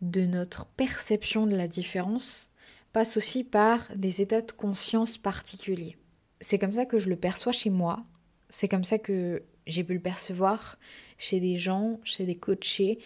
de 0.00 0.26
notre 0.26 0.66
perception 0.66 1.46
de 1.46 1.56
la 1.56 1.68
différence 1.68 2.50
passent 2.92 3.16
aussi 3.16 3.44
par 3.44 3.90
des 3.96 4.20
états 4.20 4.42
de 4.42 4.52
conscience 4.52 5.18
particuliers. 5.18 5.96
C'est 6.40 6.58
comme 6.58 6.74
ça 6.74 6.86
que 6.86 6.98
je 6.98 7.08
le 7.08 7.16
perçois 7.16 7.52
chez 7.52 7.70
moi, 7.70 8.04
c'est 8.48 8.68
comme 8.68 8.84
ça 8.84 8.98
que 8.98 9.42
j'ai 9.66 9.84
pu 9.84 9.94
le 9.94 10.00
percevoir 10.00 10.78
chez 11.18 11.40
des 11.40 11.56
gens, 11.56 12.00
chez 12.04 12.26
des 12.26 12.36
coachés, 12.36 12.98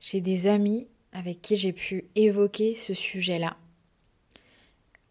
chez 0.00 0.20
des 0.20 0.46
amis 0.46 0.86
avec 1.12 1.42
qui 1.42 1.56
j'ai 1.56 1.72
pu 1.72 2.04
évoquer 2.14 2.74
ce 2.74 2.94
sujet-là. 2.94 3.56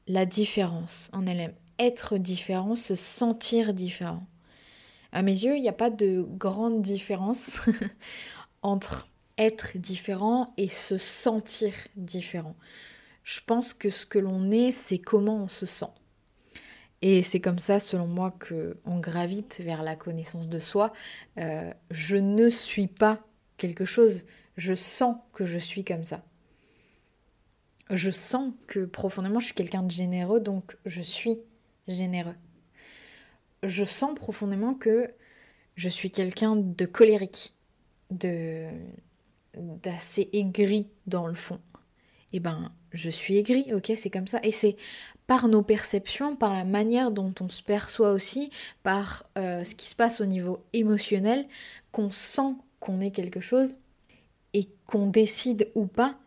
La 0.07 0.25
différence 0.25 1.09
en 1.13 1.25
elle-même. 1.25 1.53
Être 1.79 2.17
différent, 2.17 2.75
se 2.75 2.95
sentir 2.95 3.73
différent. 3.73 4.25
À 5.11 5.21
mes 5.21 5.31
yeux, 5.31 5.55
il 5.55 5.61
n'y 5.61 5.69
a 5.69 5.73
pas 5.73 5.89
de 5.89 6.25
grande 6.27 6.81
différence 6.81 7.59
entre 8.61 9.07
être 9.37 9.77
différent 9.77 10.53
et 10.57 10.67
se 10.67 10.97
sentir 10.97 11.73
différent. 11.95 12.55
Je 13.23 13.39
pense 13.45 13.73
que 13.73 13.89
ce 13.89 14.05
que 14.05 14.19
l'on 14.19 14.51
est, 14.51 14.71
c'est 14.71 14.97
comment 14.97 15.37
on 15.37 15.47
se 15.47 15.65
sent. 15.65 15.91
Et 17.01 17.21
c'est 17.21 17.41
comme 17.41 17.59
ça, 17.59 17.79
selon 17.79 18.07
moi, 18.07 18.33
que 18.39 18.77
on 18.85 18.99
gravite 18.99 19.59
vers 19.63 19.83
la 19.83 19.95
connaissance 19.95 20.47
de 20.47 20.59
soi. 20.59 20.93
Euh, 21.37 21.71
je 21.91 22.15
ne 22.15 22.49
suis 22.49 22.87
pas 22.87 23.21
quelque 23.57 23.85
chose, 23.85 24.25
je 24.57 24.73
sens 24.73 25.17
que 25.33 25.45
je 25.45 25.57
suis 25.57 25.83
comme 25.83 26.03
ça. 26.03 26.23
Je 27.89 28.11
sens 28.11 28.53
que 28.67 28.85
profondément, 28.85 29.39
je 29.39 29.45
suis 29.45 29.53
quelqu'un 29.53 29.83
de 29.83 29.91
généreux, 29.91 30.39
donc 30.39 30.77
je 30.85 31.01
suis 31.01 31.37
généreux. 31.87 32.35
Je 33.61 33.83
sens 33.83 34.15
profondément 34.15 34.73
que 34.73 35.11
je 35.75 35.89
suis 35.89 36.11
quelqu'un 36.11 36.55
de 36.55 36.85
colérique, 36.85 37.53
de 38.11 38.69
d'assez 39.55 40.29
aigri 40.33 40.87
dans 41.05 41.27
le 41.27 41.35
fond. 41.35 41.59
Eh 42.31 42.39
ben, 42.39 42.71
je 42.91 43.09
suis 43.11 43.37
aigri, 43.37 43.71
ok, 43.73 43.91
c'est 43.95 44.09
comme 44.09 44.25
ça. 44.25 44.39
Et 44.41 44.51
c'est 44.51 44.75
par 45.27 45.47
nos 45.47 45.61
perceptions, 45.61 46.35
par 46.35 46.53
la 46.53 46.63
manière 46.63 47.11
dont 47.11 47.33
on 47.39 47.49
se 47.49 47.61
perçoit 47.61 48.11
aussi, 48.11 48.49
par 48.81 49.23
euh, 49.37 49.63
ce 49.63 49.75
qui 49.75 49.87
se 49.87 49.95
passe 49.95 50.21
au 50.21 50.25
niveau 50.25 50.63
émotionnel, 50.73 51.47
qu'on 51.91 52.09
sent 52.09 52.55
qu'on 52.79 52.99
est 52.99 53.11
quelque 53.11 53.39
chose 53.39 53.77
et 54.53 54.67
qu'on 54.87 55.07
décide 55.07 55.71
ou 55.75 55.85
pas 55.85 56.17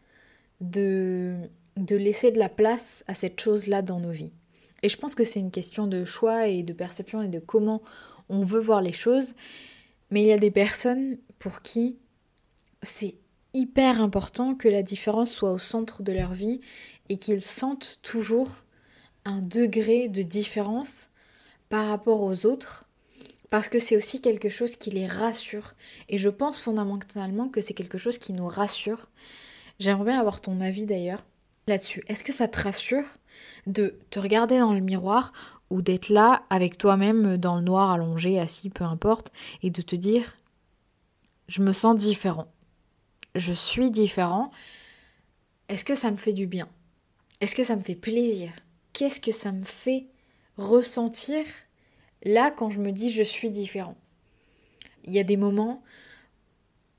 de, 0.60 1.36
de 1.76 1.96
laisser 1.96 2.30
de 2.30 2.38
la 2.38 2.48
place 2.48 3.04
à 3.06 3.14
cette 3.14 3.40
chose-là 3.40 3.82
dans 3.82 4.00
nos 4.00 4.10
vies. 4.10 4.32
Et 4.82 4.88
je 4.88 4.96
pense 4.96 5.14
que 5.14 5.24
c'est 5.24 5.40
une 5.40 5.50
question 5.50 5.86
de 5.86 6.04
choix 6.04 6.46
et 6.48 6.62
de 6.62 6.72
perception 6.72 7.22
et 7.22 7.28
de 7.28 7.38
comment 7.38 7.82
on 8.28 8.44
veut 8.44 8.60
voir 8.60 8.82
les 8.82 8.92
choses. 8.92 9.34
Mais 10.10 10.22
il 10.22 10.28
y 10.28 10.32
a 10.32 10.38
des 10.38 10.50
personnes 10.50 11.18
pour 11.38 11.62
qui 11.62 11.96
c'est 12.82 13.16
hyper 13.54 14.00
important 14.00 14.54
que 14.54 14.68
la 14.68 14.82
différence 14.82 15.30
soit 15.30 15.52
au 15.52 15.58
centre 15.58 16.02
de 16.02 16.12
leur 16.12 16.34
vie 16.34 16.60
et 17.08 17.16
qu'ils 17.16 17.42
sentent 17.42 17.98
toujours 18.02 18.50
un 19.24 19.42
degré 19.42 20.08
de 20.08 20.22
différence 20.22 21.08
par 21.68 21.88
rapport 21.88 22.22
aux 22.22 22.46
autres 22.46 22.84
parce 23.50 23.68
que 23.68 23.78
c'est 23.78 23.96
aussi 23.96 24.20
quelque 24.20 24.48
chose 24.48 24.76
qui 24.76 24.90
les 24.90 25.06
rassure 25.06 25.74
et 26.08 26.18
je 26.18 26.28
pense 26.28 26.60
fondamentalement 26.60 27.48
que 27.48 27.60
c'est 27.60 27.74
quelque 27.74 27.98
chose 27.98 28.18
qui 28.18 28.32
nous 28.32 28.46
rassure. 28.46 29.08
J'aimerais 29.78 30.04
bien 30.04 30.20
avoir 30.20 30.40
ton 30.40 30.60
avis 30.60 30.86
d'ailleurs 30.86 31.24
là-dessus. 31.66 32.02
Est-ce 32.06 32.24
que 32.24 32.32
ça 32.32 32.48
te 32.48 32.60
rassure 32.60 33.04
de 33.66 33.98
te 34.10 34.18
regarder 34.18 34.58
dans 34.58 34.72
le 34.72 34.80
miroir 34.80 35.32
ou 35.70 35.82
d'être 35.82 36.08
là 36.08 36.44
avec 36.50 36.78
toi-même 36.78 37.36
dans 37.36 37.56
le 37.56 37.62
noir 37.62 37.90
allongé, 37.90 38.38
assis, 38.38 38.70
peu 38.70 38.84
importe, 38.84 39.32
et 39.62 39.70
de 39.70 39.82
te 39.82 39.96
dire 39.96 40.36
je 41.48 41.62
me 41.62 41.72
sens 41.72 41.96
différent. 41.96 42.52
Je 43.34 43.52
suis 43.52 43.90
différent, 43.90 44.50
est-ce 45.68 45.84
que 45.84 45.94
ça 45.94 46.10
me 46.10 46.16
fait 46.16 46.32
du 46.32 46.46
bien? 46.46 46.68
Est-ce 47.40 47.54
que 47.54 47.64
ça 47.64 47.76
me 47.76 47.82
fait 47.82 47.94
plaisir? 47.94 48.50
Qu'est-ce 48.92 49.20
que 49.20 49.32
ça 49.32 49.52
me 49.52 49.64
fait 49.64 50.06
ressentir 50.56 51.44
là 52.22 52.50
quand 52.50 52.70
je 52.70 52.80
me 52.80 52.92
dis 52.92 53.10
je 53.10 53.22
suis 53.22 53.50
différent? 53.50 53.96
Il 55.04 55.12
y 55.12 55.18
a 55.18 55.24
des 55.24 55.36
moments 55.36 55.82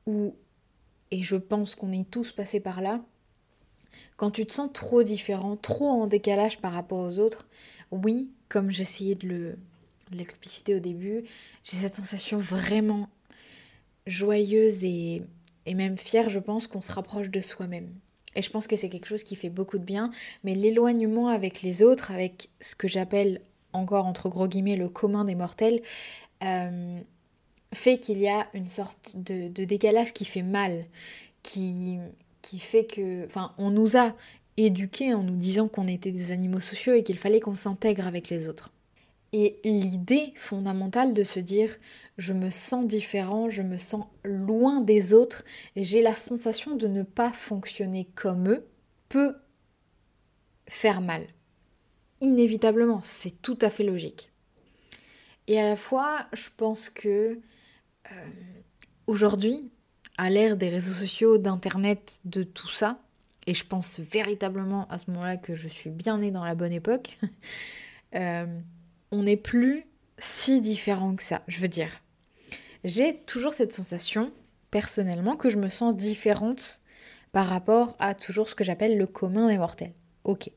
où, 0.05 0.35
et 1.11 1.23
je 1.23 1.35
pense 1.35 1.75
qu'on 1.75 1.91
est 1.91 2.09
tous 2.09 2.31
passés 2.31 2.59
par 2.59 2.81
là, 2.81 3.01
quand 4.17 4.31
tu 4.31 4.45
te 4.45 4.53
sens 4.53 4.69
trop 4.73 5.03
différent, 5.03 5.55
trop 5.55 5.87
en 5.87 6.07
décalage 6.07 6.59
par 6.59 6.73
rapport 6.73 6.99
aux 6.99 7.19
autres, 7.19 7.47
oui, 7.91 8.29
comme 8.49 8.71
j'essayais 8.71 9.15
de 9.15 9.57
l'expliciter 10.11 10.75
au 10.75 10.79
début, 10.79 11.23
j'ai 11.63 11.77
cette 11.77 11.95
sensation 11.95 12.37
vraiment 12.37 13.09
joyeuse 14.05 14.83
et 14.83 15.23
et 15.67 15.75
même 15.75 15.97
fier, 15.97 16.29
je 16.29 16.39
pense, 16.39 16.65
qu'on 16.65 16.81
se 16.81 16.93
rapproche 16.93 17.29
de 17.29 17.41
soi-même. 17.41 17.89
Et 18.35 18.41
je 18.41 18.49
pense 18.49 18.67
que 18.67 18.77
c'est 18.77 18.87
quelque 18.87 19.05
chose 19.05 19.23
qui 19.23 19.35
fait 19.35 19.49
beaucoup 19.49 19.77
de 19.77 19.83
bien, 19.83 20.11
mais 20.43 20.55
l'éloignement 20.55 21.27
avec 21.27 21.61
les 21.61 21.83
autres, 21.83 22.09
avec 22.11 22.49
ce 22.61 22.73
que 22.75 22.87
j'appelle 22.87 23.41
encore 23.73 24.05
entre 24.05 24.29
gros 24.29 24.47
guillemets 24.47 24.77
le 24.77 24.87
commun 24.87 25.25
des 25.25 25.35
mortels, 25.35 25.81
euh, 26.43 26.99
fait 27.73 27.99
qu'il 27.99 28.19
y 28.19 28.27
a 28.27 28.47
une 28.53 28.67
sorte 28.67 29.15
de, 29.15 29.47
décalage 29.65 30.13
qui 30.13 30.25
fait 30.25 30.43
mal, 30.43 30.85
qui, 31.43 31.97
qui 32.41 32.59
fait 32.59 32.85
que... 32.85 33.25
Enfin, 33.25 33.53
on 33.57 33.69
nous 33.69 33.97
a 33.97 34.15
éduqués 34.57 35.13
en 35.13 35.23
nous 35.23 35.35
disant 35.35 35.67
qu'on 35.67 35.87
était 35.87 36.11
des 36.11 36.31
animaux 36.31 36.59
sociaux 36.59 36.93
et 36.93 37.03
qu'il 37.03 37.17
fallait 37.17 37.39
qu'on 37.39 37.53
s'intègre 37.53 38.07
avec 38.07 38.29
les 38.29 38.47
autres. 38.47 38.71
Et 39.33 39.59
l'idée 39.63 40.33
fondamentale 40.35 41.13
de 41.13 41.23
se 41.23 41.39
dire 41.39 41.75
je 42.17 42.33
me 42.33 42.49
sens 42.49 42.85
différent, 42.85 43.49
je 43.49 43.61
me 43.61 43.77
sens 43.77 44.05
loin 44.23 44.81
des 44.81 45.13
autres, 45.13 45.43
j'ai 45.75 46.01
la 46.01 46.13
sensation 46.13 46.75
de 46.75 46.87
ne 46.87 47.03
pas 47.03 47.29
fonctionner 47.29 48.07
comme 48.15 48.49
eux, 48.49 48.65
peut 49.09 49.35
faire 50.67 51.01
mal. 51.01 51.27
Inévitablement, 52.21 53.01
c'est 53.03 53.41
tout 53.41 53.57
à 53.61 53.69
fait 53.69 53.83
logique. 53.83 54.31
Et 55.47 55.59
à 55.59 55.65
la 55.67 55.75
fois, 55.75 56.25
je 56.33 56.49
pense 56.55 56.89
que 56.89 57.39
euh, 58.11 58.25
aujourd'hui, 59.07 59.71
à 60.17 60.29
l'ère 60.29 60.57
des 60.57 60.69
réseaux 60.69 60.93
sociaux, 60.93 61.37
d'Internet, 61.37 62.19
de 62.25 62.43
tout 62.43 62.69
ça, 62.69 62.99
et 63.45 63.53
je 63.53 63.65
pense 63.65 63.99
véritablement 63.99 64.87
à 64.89 64.97
ce 64.97 65.09
moment-là 65.11 65.37
que 65.37 65.53
je 65.53 65.67
suis 65.67 65.89
bien 65.89 66.17
née 66.17 66.31
dans 66.31 66.43
la 66.43 66.55
bonne 66.55 66.73
époque, 66.73 67.17
euh, 68.15 68.45
on 69.11 69.23
n'est 69.23 69.37
plus 69.37 69.85
si 70.19 70.61
différent 70.61 71.15
que 71.15 71.23
ça, 71.23 71.41
je 71.47 71.59
veux 71.59 71.67
dire. 71.67 72.01
J'ai 72.83 73.17
toujours 73.25 73.53
cette 73.53 73.73
sensation, 73.73 74.31
personnellement, 74.71 75.35
que 75.35 75.49
je 75.49 75.57
me 75.57 75.69
sens 75.69 75.95
différente 75.95 76.81
par 77.31 77.47
rapport 77.47 77.95
à 77.99 78.13
toujours 78.13 78.49
ce 78.49 78.55
que 78.55 78.63
j'appelle 78.63 78.97
le 78.97 79.07
commun 79.07 79.47
des 79.47 79.57
mortels. 79.57 79.93
Ok, 80.23 80.49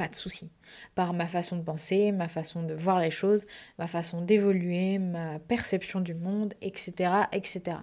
pas 0.00 0.08
de 0.08 0.14
souci. 0.14 0.48
Par 0.94 1.12
ma 1.12 1.28
façon 1.28 1.58
de 1.58 1.62
penser, 1.62 2.10
ma 2.10 2.26
façon 2.26 2.62
de 2.62 2.72
voir 2.72 3.00
les 3.00 3.10
choses, 3.10 3.44
ma 3.78 3.86
façon 3.86 4.22
d'évoluer, 4.22 4.98
ma 4.98 5.38
perception 5.40 6.00
du 6.00 6.14
monde, 6.14 6.54
etc., 6.62 7.12
etc. 7.32 7.76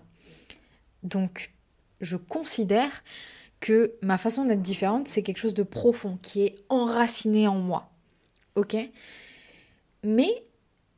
Donc, 1.04 1.54
je 2.02 2.18
considère 2.18 3.04
que 3.60 3.94
ma 4.02 4.18
façon 4.18 4.46
d'être 4.46 4.64
différente, 4.64 5.08
c'est 5.08 5.22
quelque 5.22 5.38
chose 5.38 5.54
de 5.54 5.62
profond, 5.62 6.18
qui 6.24 6.42
est 6.42 6.56
enraciné 6.70 7.48
en 7.48 7.60
moi. 7.60 7.92
Ok? 8.56 8.76
Mais 10.04 10.44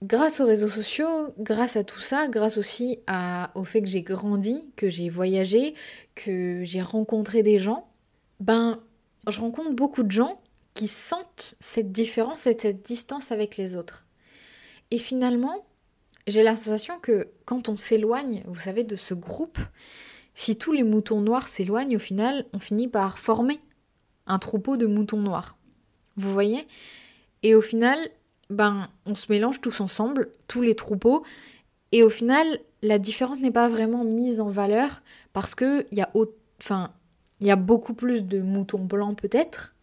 grâce 0.02 0.40
aux 0.40 0.46
réseaux 0.46 0.70
sociaux, 0.70 1.34
grâce 1.38 1.76
à 1.76 1.84
tout 1.84 2.00
ça, 2.00 2.30
grâce 2.30 2.58
aussi 2.58 3.00
au 3.56 3.66
fait 3.66 3.82
que 3.82 3.90
j'ai 3.90 4.04
grandi, 4.04 4.72
que 4.78 4.88
j'ai 4.88 5.10
voyagé, 5.10 5.74
que 6.16 6.62
j'ai 6.64 6.82
rencontré 6.82 7.44
des 7.44 7.60
gens, 7.60 7.90
ben 8.40 8.80
je 9.28 9.42
rencontre 9.42 9.74
beaucoup 9.74 10.04
de 10.04 10.12
gens 10.12 10.40
qui 10.80 10.88
sentent 10.88 11.56
cette 11.60 11.92
différence 11.92 12.48
et 12.48 12.58
cette 12.58 12.86
distance 12.86 13.34
avec 13.34 13.58
les 13.58 13.76
autres. 13.76 14.06
Et 14.92 14.98
finalement, 14.98 15.68
j'ai 16.26 16.42
la 16.42 16.56
sensation 16.56 16.98
que 17.02 17.28
quand 17.44 17.68
on 17.68 17.76
s'éloigne, 17.76 18.44
vous 18.48 18.62
savez, 18.62 18.86
de 18.86 18.96
ce 18.96 19.14
groupe, 19.14 19.60
si 20.36 20.56
tous 20.56 20.72
les 20.72 20.84
moutons 20.84 21.20
noirs 21.20 21.50
s'éloignent, 21.50 21.98
au 21.98 22.00
final, 22.00 22.46
on 22.54 22.60
finit 22.60 22.88
par 22.88 23.20
former 23.20 23.60
un 24.26 24.40
troupeau 24.40 24.78
de 24.78 24.86
moutons 24.88 25.20
noirs. 25.20 25.58
Vous 26.16 26.32
voyez? 26.32 26.66
Et 27.44 27.56
au 27.56 27.62
final, 27.62 28.00
ben, 28.50 28.88
on 29.06 29.16
se 29.16 29.30
mélange 29.30 29.60
tous 29.60 29.82
ensemble, 29.82 30.32
tous 30.48 30.62
les 30.62 30.76
troupeaux, 30.76 31.26
et 31.92 32.04
au 32.04 32.10
final, 32.10 32.48
la 32.84 33.00
différence 33.00 33.42
n'est 33.42 33.52
pas 33.52 33.68
vraiment 33.68 34.06
mise 34.06 34.40
en 34.40 34.48
valeur 34.48 35.02
parce 35.34 35.56
qu'il 35.56 35.86
y, 35.92 36.00
a 36.00 36.10
enfin, 36.62 36.94
y 37.42 37.52
a 37.52 37.58
beaucoup 37.58 37.94
plus 37.94 38.24
de 38.24 38.42
moutons 38.42 38.86
blancs 38.86 39.20
peut-être, 39.22 39.76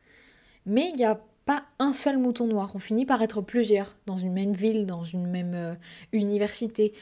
mais 0.66 0.90
il 0.90 0.96
n'y 0.96 1.05
a 1.05 1.20
pas 1.46 1.64
un 1.79 1.92
seul 1.92 2.18
mouton 2.18 2.46
noir. 2.46 2.72
On 2.74 2.79
finit 2.79 3.07
par 3.07 3.22
être 3.22 3.40
plusieurs 3.40 3.96
dans 4.07 4.16
une 4.16 4.33
même 4.33 4.52
ville, 4.52 4.85
dans 4.85 5.05
une 5.05 5.26
même 5.26 5.55
euh, 5.55 5.74
université, 6.12 6.92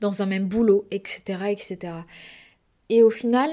dans 0.00 0.22
un 0.22 0.26
même 0.26 0.46
boulot, 0.46 0.86
etc., 0.90 1.44
etc. 1.48 1.94
Et 2.88 3.02
au 3.02 3.10
final, 3.10 3.50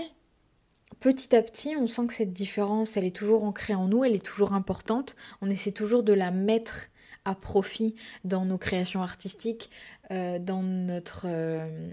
petit 0.99 1.35
à 1.35 1.41
petit, 1.43 1.75
on 1.77 1.85
sent 1.85 2.07
que 2.07 2.13
cette 2.13 2.33
différence, 2.33 2.97
elle 2.97 3.05
est 3.05 3.15
toujours 3.15 3.43
ancrée 3.43 3.75
en 3.75 3.87
nous, 3.87 4.03
elle 4.03 4.15
est 4.15 4.25
toujours 4.25 4.53
importante. 4.53 5.15
On 5.41 5.49
essaie 5.49 5.71
toujours 5.71 6.03
de 6.03 6.13
la 6.13 6.31
mettre 6.31 6.87
à 7.23 7.35
profit 7.35 7.95
dans 8.23 8.45
nos 8.45 8.57
créations 8.57 9.03
artistiques, 9.03 9.69
euh, 10.11 10.39
dans 10.39 10.63
notre... 10.63 11.25
Euh, 11.25 11.91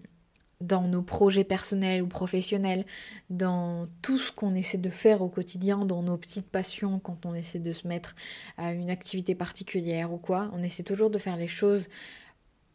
dans 0.66 0.82
nos 0.82 1.02
projets 1.02 1.44
personnels 1.44 2.02
ou 2.02 2.06
professionnels, 2.06 2.84
dans 3.30 3.88
tout 4.02 4.18
ce 4.18 4.32
qu'on 4.32 4.54
essaie 4.54 4.78
de 4.78 4.90
faire 4.90 5.22
au 5.22 5.28
quotidien, 5.28 5.78
dans 5.78 6.02
nos 6.02 6.16
petites 6.16 6.48
passions, 6.48 6.98
quand 6.98 7.26
on 7.26 7.34
essaie 7.34 7.58
de 7.58 7.72
se 7.72 7.86
mettre 7.86 8.14
à 8.56 8.72
une 8.72 8.90
activité 8.90 9.34
particulière 9.34 10.12
ou 10.12 10.18
quoi, 10.18 10.50
on 10.52 10.62
essaie 10.62 10.82
toujours 10.82 11.10
de 11.10 11.18
faire 11.18 11.36
les 11.36 11.48
choses 11.48 11.88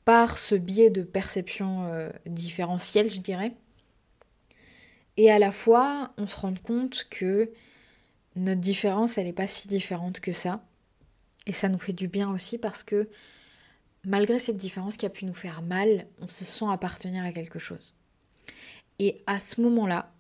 par 0.05 0.37
ce 0.37 0.55
biais 0.55 0.89
de 0.89 1.03
perception 1.03 1.85
euh, 1.85 2.09
différentielle, 2.25 3.11
je 3.11 3.19
dirais. 3.19 3.53
Et 5.17 5.29
à 5.31 5.39
la 5.39 5.51
fois, 5.51 6.13
on 6.17 6.27
se 6.27 6.37
rend 6.37 6.53
compte 6.55 7.05
que 7.09 7.51
notre 8.35 8.61
différence, 8.61 9.17
elle 9.17 9.25
n'est 9.25 9.33
pas 9.33 9.47
si 9.47 9.67
différente 9.67 10.19
que 10.19 10.31
ça. 10.31 10.63
Et 11.45 11.53
ça 11.53 11.69
nous 11.69 11.79
fait 11.79 11.93
du 11.93 12.07
bien 12.07 12.31
aussi 12.31 12.57
parce 12.57 12.83
que 12.83 13.09
malgré 14.05 14.39
cette 14.39 14.57
différence 14.57 14.97
qui 14.97 15.05
a 15.05 15.09
pu 15.09 15.25
nous 15.25 15.33
faire 15.33 15.61
mal, 15.61 16.07
on 16.21 16.27
se 16.27 16.45
sent 16.45 16.65
appartenir 16.69 17.23
à 17.23 17.31
quelque 17.31 17.59
chose. 17.59 17.95
Et 18.99 19.17
à 19.27 19.39
ce 19.39 19.61
moment-là, 19.61 20.11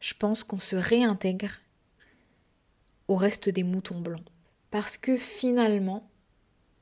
je 0.00 0.14
pense 0.14 0.44
qu'on 0.44 0.58
se 0.58 0.76
réintègre 0.76 1.50
au 3.08 3.16
reste 3.16 3.48
des 3.48 3.64
moutons 3.64 4.00
blancs. 4.00 4.24
Parce 4.70 4.96
que 4.96 5.16
finalement, 5.16 6.08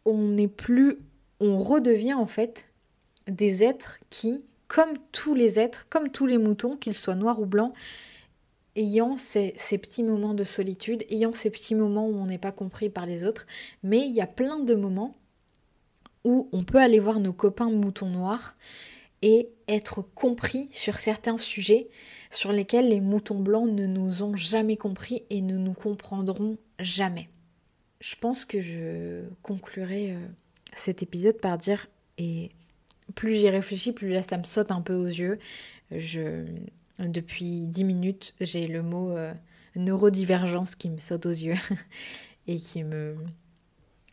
on 0.05 0.29
n'est 0.29 0.49
plus, 0.49 0.99
on 1.41 1.59
redevient 1.59 2.15
en 2.15 2.27
fait 2.27 2.69
des 3.27 3.65
êtres 3.65 3.99
qui, 4.11 4.45
comme 4.69 4.95
tous 5.13 5.35
les 5.35 5.59
êtres, 5.59 5.87
comme 5.89 6.11
tous 6.11 6.27
les 6.27 6.39
moutons, 6.39 6.77
qu'ils 6.77 6.97
soient 6.97 7.15
noirs 7.15 7.41
ou 7.41 7.47
blancs, 7.47 7.75
ayant 8.77 9.17
ces, 9.17 9.55
ces, 9.57 9.79
petits 9.79 10.05
moments 10.05 10.35
de 10.35 10.45
solitude, 10.45 11.05
ayant 11.11 11.33
ces 11.33 11.51
petits 11.51 11.75
moments 11.75 12.07
où 12.07 12.15
on 12.15 12.27
n'est 12.27 12.39
pas 12.39 12.53
compris 12.53 12.91
par 12.91 13.07
les 13.07 13.25
autres, 13.25 13.47
mais 13.83 14.01
il 14.01 14.15
y 14.15 14.21
a 14.21 14.27
plein 14.27 14.61
de 14.61 14.75
moments 14.75 15.17
où 16.29 16.47
on 16.53 16.63
peut 16.63 16.79
aller 16.79 17.01
voir 17.01 17.21
nos 17.21 17.33
copains 17.33 17.71
moutons 17.71 18.11
noirs 18.11 18.55
et 19.23 19.49
être 19.67 20.03
compris 20.03 20.69
sur 20.73 20.99
certains 20.99 21.39
sujets 21.39 21.89
sur 22.31 22.53
lesquels 22.53 22.91
les 22.91 23.01
moutons 23.01 23.41
blancs 23.41 23.71
ne 23.71 23.87
nous 23.87 24.23
ont 24.23 24.37
jamais 24.37 24.77
compris 24.77 25.23
et 25.31 25.41
ne 25.41 25.57
nous 25.57 25.73
comprendront 25.73 26.59
jamais. 26.79 27.31
Je 28.03 28.15
pense 28.15 28.45
que 28.45 28.61
je 28.61 29.23
conclurai 29.43 30.13
euh, 30.13 30.27
cet 30.75 31.03
épisode 31.03 31.41
par 31.41 31.57
dire, 31.57 31.87
et 32.19 32.51
plus 33.15 33.35
j'y 33.35 33.49
réfléchis, 33.49 33.93
plus 33.93 34.11
là 34.11 34.23
ça 34.23 34.37
me 34.37 34.45
saute 34.45 34.71
un 34.71 34.83
peu 34.83 34.95
aux 34.95 35.07
yeux. 35.07 35.39
Je, 35.91 36.45
depuis 36.99 37.67
dix 37.67 37.85
minutes, 37.85 38.35
j'ai 38.43 38.67
le 38.67 38.83
mot 38.83 39.17
euh, 39.17 39.33
neurodivergence 39.77 40.75
qui 40.75 40.91
me 40.91 40.99
saute 40.99 41.25
aux 41.25 41.31
yeux 41.31 41.57
et 42.47 42.57
qui 42.57 42.85
me, 42.85 43.17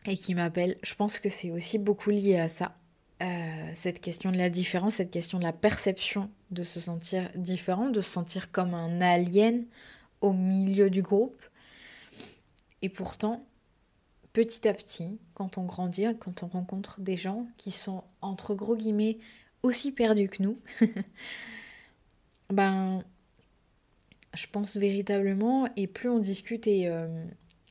et 0.08 0.16
qui 0.16 0.34
m'appelle. 0.34 0.76
Je 0.82 0.94
pense 0.94 1.18
que 1.18 1.28
c'est 1.28 1.50
aussi 1.50 1.78
beaucoup 1.78 2.10
lié 2.10 2.38
à 2.38 2.48
ça. 2.48 2.76
Euh, 3.22 3.70
cette 3.74 4.00
question 4.00 4.30
de 4.30 4.36
la 4.36 4.50
différence, 4.50 4.96
cette 4.96 5.10
question 5.10 5.38
de 5.38 5.44
la 5.44 5.52
perception 5.52 6.30
de 6.50 6.62
se 6.62 6.80
sentir 6.80 7.30
différent, 7.34 7.88
de 7.88 8.02
se 8.02 8.10
sentir 8.10 8.52
comme 8.52 8.74
un 8.74 9.00
alien 9.00 9.64
au 10.20 10.32
milieu 10.32 10.90
du 10.90 11.00
groupe. 11.02 11.42
Et 12.82 12.90
pourtant, 12.90 13.46
petit 14.34 14.68
à 14.68 14.74
petit, 14.74 15.18
quand 15.32 15.56
on 15.56 15.64
grandit, 15.64 16.06
quand 16.20 16.42
on 16.42 16.46
rencontre 16.46 17.00
des 17.00 17.16
gens 17.16 17.46
qui 17.56 17.70
sont, 17.70 18.04
entre 18.20 18.54
gros 18.54 18.76
guillemets, 18.76 19.18
aussi 19.62 19.92
perdus 19.92 20.28
que 20.28 20.42
nous, 20.42 20.58
ben, 22.50 23.02
je 24.34 24.46
pense 24.52 24.76
véritablement, 24.76 25.66
et 25.76 25.86
plus 25.86 26.10
on 26.10 26.18
discute 26.18 26.66
et, 26.66 26.88
euh, 26.88 27.24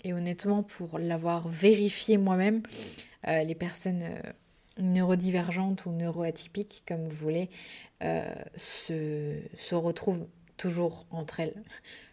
et 0.05 0.13
honnêtement, 0.13 0.61
pour 0.61 0.99
l'avoir 0.99 1.47
vérifié 1.47 2.17
moi-même, 2.17 2.61
euh, 3.27 3.43
les 3.43 3.55
personnes 3.55 4.03
euh, 4.03 4.31
neurodivergentes 4.77 5.87
ou 5.87 5.91
neuroatypiques, 5.91 6.83
comme 6.87 7.03
vous 7.03 7.15
voulez, 7.15 7.49
euh, 8.03 8.23
se, 8.55 9.39
se, 9.57 9.73
retrouvent 9.73 10.27
toujours 10.57 11.05
entre 11.09 11.39
elles. 11.39 11.63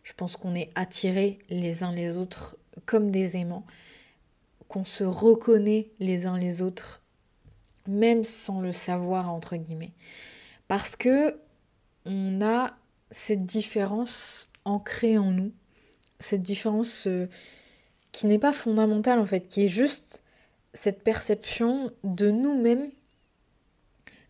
Je 0.04 0.14
pense 0.14 0.36
qu'on 0.36 0.54
est 0.54 0.70
attirés 0.74 1.38
les 1.50 1.82
uns 1.82 1.92
les 1.92 2.16
autres 2.16 2.56
comme 2.86 3.10
des 3.10 3.36
aimants, 3.36 3.66
qu'on 4.68 4.84
se 4.84 5.04
reconnaît 5.04 5.90
les 6.00 6.24
uns 6.24 6.38
les 6.38 6.62
autres, 6.62 7.02
même 7.86 8.24
sans 8.24 8.62
le 8.62 8.72
savoir, 8.72 9.30
entre 9.30 9.56
guillemets. 9.56 9.92
Parce 10.66 10.96
que 10.96 11.38
on 12.06 12.40
a 12.40 12.70
cette 13.10 13.44
différence 13.44 14.48
ancrée 14.64 15.18
en 15.18 15.30
nous, 15.30 15.52
cette 16.18 16.42
différence 16.42 17.06
qui 18.12 18.26
n'est 18.26 18.38
pas 18.38 18.52
fondamentale 18.52 19.18
en 19.18 19.26
fait, 19.26 19.48
qui 19.48 19.64
est 19.64 19.68
juste 19.68 20.22
cette 20.74 21.02
perception 21.02 21.92
de 22.04 22.30
nous-mêmes 22.30 22.90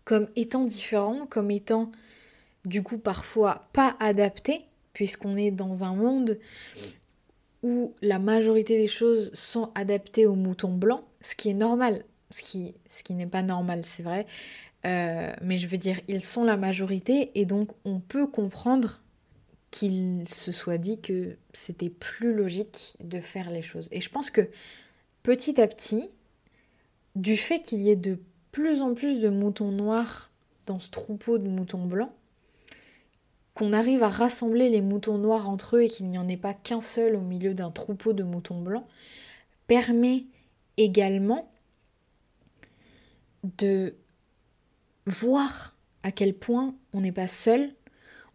comme 0.04 0.28
étant 0.34 0.64
différents, 0.64 1.26
comme 1.26 1.50
étant 1.50 1.92
du 2.64 2.82
coup 2.82 2.98
parfois 2.98 3.68
pas 3.72 3.96
adaptés, 4.00 4.64
puisqu'on 4.92 5.36
est 5.36 5.50
dans 5.50 5.84
un 5.84 5.94
monde 5.94 6.38
où 7.62 7.94
la 8.02 8.18
majorité 8.18 8.78
des 8.78 8.88
choses 8.88 9.32
sont 9.34 9.70
adaptées 9.74 10.26
aux 10.26 10.34
moutons 10.34 10.72
blancs, 10.72 11.04
ce 11.20 11.36
qui 11.36 11.50
est 11.50 11.54
normal, 11.54 12.04
ce 12.30 12.42
qui, 12.42 12.74
ce 12.88 13.04
qui 13.04 13.14
n'est 13.14 13.26
pas 13.26 13.42
normal, 13.42 13.82
c'est 13.84 14.02
vrai, 14.02 14.26
euh, 14.84 15.32
mais 15.42 15.58
je 15.58 15.68
veux 15.68 15.78
dire, 15.78 16.00
ils 16.08 16.24
sont 16.24 16.44
la 16.44 16.56
majorité 16.56 17.30
et 17.36 17.44
donc 17.44 17.70
on 17.84 18.00
peut 18.00 18.26
comprendre 18.26 19.00
qu'il 19.72 20.28
se 20.28 20.52
soit 20.52 20.78
dit 20.78 21.00
que 21.00 21.36
c'était 21.52 21.90
plus 21.90 22.34
logique 22.34 22.96
de 23.00 23.20
faire 23.20 23.50
les 23.50 23.62
choses. 23.62 23.88
Et 23.90 24.00
je 24.00 24.10
pense 24.10 24.30
que 24.30 24.48
petit 25.24 25.60
à 25.60 25.66
petit, 25.66 26.10
du 27.16 27.36
fait 27.36 27.60
qu'il 27.60 27.80
y 27.80 27.90
ait 27.90 27.96
de 27.96 28.20
plus 28.52 28.82
en 28.82 28.94
plus 28.94 29.18
de 29.18 29.30
moutons 29.30 29.72
noirs 29.72 30.30
dans 30.66 30.78
ce 30.78 30.90
troupeau 30.90 31.38
de 31.38 31.48
moutons 31.48 31.86
blancs, 31.86 32.12
qu'on 33.54 33.72
arrive 33.72 34.02
à 34.02 34.08
rassembler 34.08 34.68
les 34.68 34.82
moutons 34.82 35.18
noirs 35.18 35.48
entre 35.48 35.76
eux 35.76 35.82
et 35.82 35.88
qu'il 35.88 36.08
n'y 36.08 36.18
en 36.18 36.28
ait 36.28 36.36
pas 36.36 36.54
qu'un 36.54 36.80
seul 36.80 37.16
au 37.16 37.20
milieu 37.20 37.54
d'un 37.54 37.70
troupeau 37.70 38.12
de 38.12 38.22
moutons 38.22 38.60
blancs, 38.60 38.86
permet 39.66 40.26
également 40.76 41.50
de 43.58 43.94
voir 45.06 45.74
à 46.02 46.12
quel 46.12 46.34
point 46.34 46.74
on 46.92 47.00
n'est 47.00 47.10
pas 47.10 47.28
seul, 47.28 47.72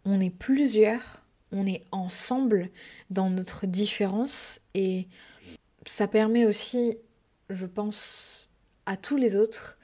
on 0.04 0.20
est 0.20 0.32
plusieurs 0.32 1.24
on 1.52 1.66
est 1.66 1.84
ensemble 1.92 2.70
dans 3.10 3.30
notre 3.30 3.66
différence 3.66 4.60
et 4.74 5.08
ça 5.86 6.08
permet 6.08 6.46
aussi, 6.46 6.98
je 7.50 7.66
pense, 7.66 8.50
à 8.86 8.98
tous 8.98 9.18
les 9.18 9.36
autres 9.36 9.78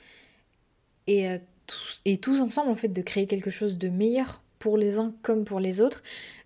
et, 1.08 1.28
tous, 1.68 2.02
et 2.06 2.18
tous 2.18 2.42
ensemble 2.42 2.70
en 2.72 2.76
fait 2.76 2.90
de 2.90 3.02
créer 3.02 3.28
quelque 3.28 3.52
chose 3.52 3.78
de 3.78 3.90
meilleur 3.90 4.42
pour 4.60 4.78
les 4.78 4.98
uns 4.98 5.14
comme 5.22 5.44
pour 5.44 5.60
les 5.60 5.82
autres, 5.82 6.02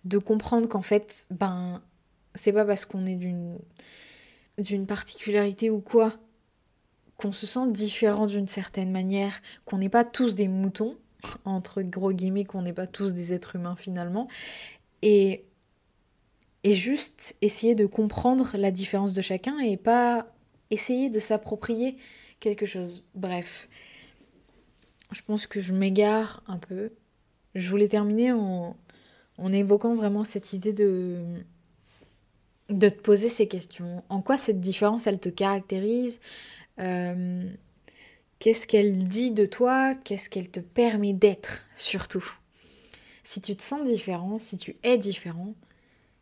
de 0.05 0.17
comprendre 0.17 0.67
qu'en 0.67 0.81
fait, 0.81 1.27
ben, 1.29 1.81
c'est 2.35 2.53
pas 2.53 2.65
parce 2.65 2.85
qu'on 2.85 3.05
est 3.05 3.15
d'une 3.15 3.57
d'une 4.57 4.87
particularité 4.87 5.69
ou 5.69 5.79
quoi 5.79 6.13
qu'on 7.15 7.31
se 7.31 7.45
sent 7.45 7.71
différent 7.71 8.25
d'une 8.27 8.47
certaine 8.47 8.91
manière, 8.91 9.39
qu'on 9.65 9.77
n'est 9.77 9.89
pas 9.89 10.03
tous 10.03 10.35
des 10.35 10.47
moutons, 10.47 10.97
entre 11.45 11.81
gros 11.81 12.11
guillemets, 12.11 12.45
qu'on 12.45 12.61
n'est 12.61 12.73
pas 12.73 12.87
tous 12.87 13.13
des 13.13 13.33
êtres 13.33 13.55
humains 13.55 13.75
finalement, 13.75 14.27
et, 15.01 15.43
juste 16.65 17.37
essayer 17.41 17.75
de 17.75 17.85
comprendre 17.85 18.57
la 18.57 18.71
différence 18.71 19.13
de 19.13 19.21
chacun 19.21 19.57
et 19.59 19.77
pas 19.77 20.27
essayer 20.69 21.09
de 21.09 21.17
s'approprier 21.17 21.95
quelque 22.41 22.65
chose. 22.65 23.05
Bref, 23.15 23.69
je 25.11 25.21
pense 25.21 25.47
que 25.47 25.61
je 25.61 25.71
m'égare 25.71 26.43
un 26.47 26.57
peu. 26.57 26.91
Je 27.55 27.69
voulais 27.69 27.87
terminer 27.87 28.33
en, 28.33 28.75
en 29.37 29.53
évoquant 29.53 29.95
vraiment 29.95 30.25
cette 30.25 30.51
idée 30.51 30.73
de, 30.73 31.23
de 32.69 32.89
te 32.89 32.99
poser 32.99 33.29
ces 33.29 33.47
questions. 33.47 34.03
En 34.09 34.21
quoi 34.21 34.37
cette 34.37 34.59
différence, 34.59 35.07
elle 35.07 35.19
te 35.19 35.29
caractérise? 35.29 36.19
Euh, 36.79 37.49
Qu'est-ce 38.39 38.67
qu'elle 38.67 39.07
dit 39.07 39.31
de 39.31 39.45
toi? 39.45 39.95
Qu'est-ce 39.95 40.29
qu'elle 40.29 40.49
te 40.49 40.59
permet 40.59 41.13
d'être, 41.13 41.65
surtout? 41.75 42.37
Si 43.27 43.41
tu 43.41 43.57
te 43.57 43.61
sens 43.61 43.83
différent, 43.83 44.39
si 44.39 44.55
tu 44.55 44.77
es 44.83 44.97
différent, 44.97 45.53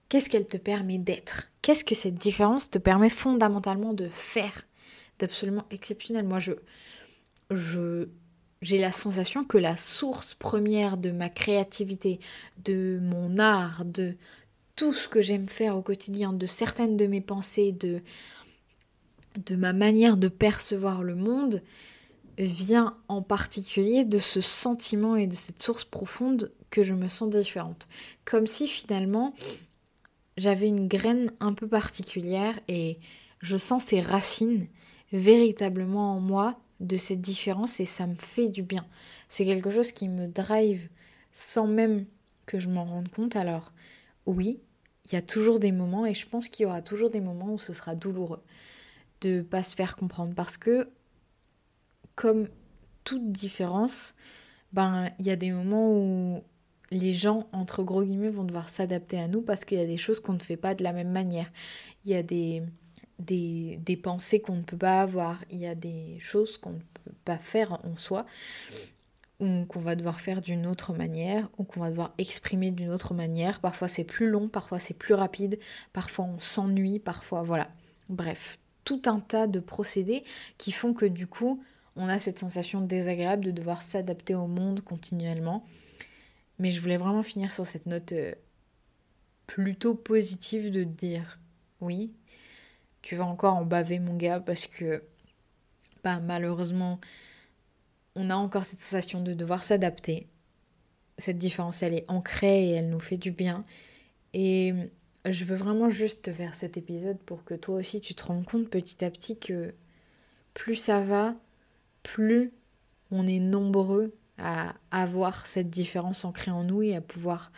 qu'est-ce 0.10 0.28
qu'elle 0.28 0.48
te 0.48 0.58
permet 0.58 0.98
d'être? 0.98 1.52
Qu'est-ce 1.62 1.86
que 1.86 1.94
cette 1.94 2.16
différence 2.16 2.72
te 2.72 2.80
permet 2.80 3.12
fondamentalement 3.12 3.94
de 3.94 4.10
faire? 4.10 4.66
D'absolument 5.20 5.66
exceptionnel. 5.70 6.26
Moi, 6.26 6.40
je, 6.40 6.54
je, 7.52 8.08
j'ai 8.64 8.80
la 8.80 8.92
sensation 8.92 9.44
que 9.44 9.60
la 9.60 9.78
source 9.78 10.34
première 10.34 10.98
de 10.98 11.12
ma 11.12 11.30
créativité, 11.30 12.20
de 12.64 12.98
mon 13.00 13.38
art, 13.38 13.86
de 13.86 14.16
tout 14.76 14.92
ce 14.92 15.08
que 15.08 15.22
j'aime 15.22 15.48
faire 15.48 15.78
au 15.78 15.84
quotidien, 15.84 16.34
de 16.34 16.48
certaines 16.48 16.98
de 16.98 17.06
mes 17.06 17.22
pensées, 17.22 17.72
de, 17.72 18.02
de 19.46 19.56
ma 19.56 19.74
manière 19.74 20.18
de 20.18 20.28
percevoir 20.28 21.04
le 21.04 21.14
monde, 21.14 21.62
vient 22.40 22.98
en 23.10 23.22
particulier 23.22 24.06
de 24.06 24.18
ce 24.18 24.42
sentiment 24.42 25.16
et 25.16 25.28
de 25.28 25.36
cette 25.36 25.62
source 25.62 25.86
profonde 25.86 26.52
que 26.70 26.84
je 26.84 26.94
me 26.94 27.08
sens 27.08 27.30
différente. 27.30 27.88
Comme 28.26 28.48
si 28.48 28.68
finalement 28.68 29.34
j'avais 30.38 30.68
une 30.68 30.88
graine 30.88 31.32
un 31.40 31.54
peu 31.54 31.68
particulière 31.68 32.60
et 32.68 33.00
je 33.42 33.58
sens 33.58 33.86
ces 33.86 34.02
racines 34.02 34.68
véritablement 35.14 36.14
en 36.16 36.20
moi 36.20 36.60
de 36.80 36.98
cette 36.98 37.22
différence 37.22 37.80
et 37.80 37.86
ça 37.86 38.06
me 38.06 38.16
fait 38.16 38.50
du 38.50 38.64
bien. 38.64 38.86
C'est 39.30 39.46
quelque 39.46 39.70
chose 39.70 39.92
qui 39.92 40.10
me 40.10 40.28
drive 40.28 40.90
sans 41.32 41.68
même 41.68 42.06
que 42.46 42.60
je 42.60 42.70
m'en 42.70 42.86
rende 42.86 43.10
compte. 43.10 43.36
Alors 43.36 43.72
oui, 44.26 44.60
il 45.06 45.14
y 45.14 45.18
a 45.18 45.22
toujours 45.22 45.60
des 45.60 45.72
moments 45.72 46.06
et 46.06 46.14
je 46.14 46.28
pense 46.28 46.50
qu'il 46.50 46.64
y 46.64 46.66
aura 46.66 46.82
toujours 46.82 47.10
des 47.10 47.22
moments 47.22 47.54
où 47.54 47.60
ce 47.60 47.74
sera 47.74 47.96
douloureux 47.96 48.42
de 49.22 49.42
pas 49.42 49.64
se 49.64 49.76
faire 49.76 49.96
comprendre 49.96 50.34
parce 50.36 50.58
que 50.58 50.90
comme 52.16 52.48
toute 53.04 53.32
différence, 53.32 54.16
ben 54.74 55.10
il 55.20 55.26
y 55.26 55.32
a 55.32 55.36
des 55.36 55.52
moments 55.52 55.92
où 55.92 56.44
les 56.96 57.14
gens 57.14 57.48
entre 57.52 57.84
gros 57.84 58.04
guillemets 58.04 58.30
vont 58.30 58.44
devoir 58.46 58.70
s'adapter 58.70 59.20
à 59.20 59.28
nous 59.28 59.42
parce 59.42 59.66
qu'il 59.66 59.78
y 59.78 59.82
a 59.82 59.86
des 59.86 59.98
choses 59.98 60.20
qu'on 60.20 60.34
ne 60.34 60.40
fait 60.40 60.58
pas 60.58 60.76
de 60.76 60.84
la 60.84 60.94
même 60.94 61.12
manière. 61.12 61.52
Il 62.06 62.12
y 62.12 62.16
a 62.16 62.24
des 62.24 62.64
des, 63.20 64.00
pensées 64.02 64.42
qu'on 64.42 64.56
ne 64.56 64.62
peut 64.62 64.78
pas 64.78 65.02
avoir, 65.02 65.44
il 65.50 65.60
y 65.60 65.68
a 65.68 65.76
des 65.76 66.18
choses 66.20 66.58
qu'on 66.58 66.72
ne 66.72 66.80
peut 66.80 67.14
pas 67.24 67.38
faire 67.38 67.80
en 67.86 67.96
soi 67.96 68.26
ou 69.40 69.66
qu'on 69.66 69.82
va 69.82 69.96
devoir 69.96 70.22
faire 70.22 70.42
d'une 70.42 70.66
autre 70.66 70.94
manière, 70.94 71.50
ou 71.58 71.66
qu'on 71.66 71.82
va 71.82 71.90
devoir 71.90 72.14
exprimer 72.18 72.72
d'une 72.72 72.90
autre 72.90 73.14
manière. 73.14 73.60
Parfois 73.60 73.90
c'est 73.90 74.06
plus 74.06 74.30
long, 74.30 74.48
parfois 74.48 74.80
c'est 74.80 74.94
plus 74.94 75.14
rapide, 75.14 75.60
parfois 75.92 76.26
on 76.26 76.40
s'ennuie, 76.40 77.00
parfois 77.00 77.42
voilà. 77.44 77.70
Bref, 78.08 78.60
tout 78.86 79.02
un 79.08 79.20
tas 79.20 79.48
de 79.48 79.60
procédés 79.60 80.24
qui 80.58 80.72
font 80.72 80.94
que 80.94 81.06
du 81.06 81.28
coup, 81.28 81.62
on 81.98 82.08
a 82.08 82.18
cette 82.20 82.40
sensation 82.40 82.80
désagréable 82.80 83.44
de 83.44 83.52
devoir 83.52 83.82
s'adapter 83.82 84.36
au 84.36 84.48
monde 84.48 84.82
continuellement. 84.82 85.66
Mais 86.60 86.72
je 86.72 86.82
voulais 86.82 86.98
vraiment 86.98 87.24
finir 87.24 87.54
sur 87.54 87.68
cette 87.68 87.86
note 87.86 88.12
euh, 88.12 88.34
plutôt 89.48 89.96
positive 89.96 90.72
de 90.72 90.84
dire 90.84 91.40
oui, 91.82 92.14
tu 93.02 93.16
vas 93.16 93.26
encore 93.26 93.56
en 93.56 93.66
baver 93.66 94.00
mon 94.00 94.16
gars 94.16 94.40
parce 94.40 94.68
que 94.68 95.04
bah, 96.04 96.20
malheureusement 96.20 97.00
on 98.16 98.30
a 98.30 98.36
encore 98.36 98.64
cette 98.64 98.80
sensation 98.80 99.22
de 99.22 99.34
devoir 99.34 99.62
s'adapter. 99.64 100.28
Cette 101.18 101.38
différence, 101.38 101.84
elle 101.84 101.94
est 101.94 102.06
ancrée 102.08 102.70
et 102.70 102.72
elle 102.72 102.90
nous 102.90 103.00
fait 103.00 103.18
du 103.18 103.32
bien. 103.32 103.64
Et 104.34 104.74
je 105.26 105.46
veux 105.46 105.56
vraiment 105.56 105.90
juste 105.90 106.24
te 106.24 106.32
faire 106.32 106.56
cet 106.56 106.78
épisode 106.78 107.20
pour 107.20 107.44
que 107.44 107.54
toi 107.54 107.76
aussi 107.78 108.02
tu 108.02 108.16
te 108.16 108.24
rendes 108.24 108.46
compte 108.46 108.70
petit 108.70 109.04
à 109.04 109.10
petit 109.10 109.38
que 109.38 109.74
plus 110.54 110.76
ça 110.76 111.02
va, 111.02 111.36
plus 112.04 112.52
on 113.12 113.28
est 113.28 113.40
nombreux 113.40 114.14
à 114.38 114.76
avoir 114.92 115.46
cette 115.46 115.70
différence 115.70 116.26
ancrée 116.26 116.52
en 116.52 116.64
nous 116.64 116.82
et 116.82 116.96
à 116.96 117.02
pouvoir 117.02 117.52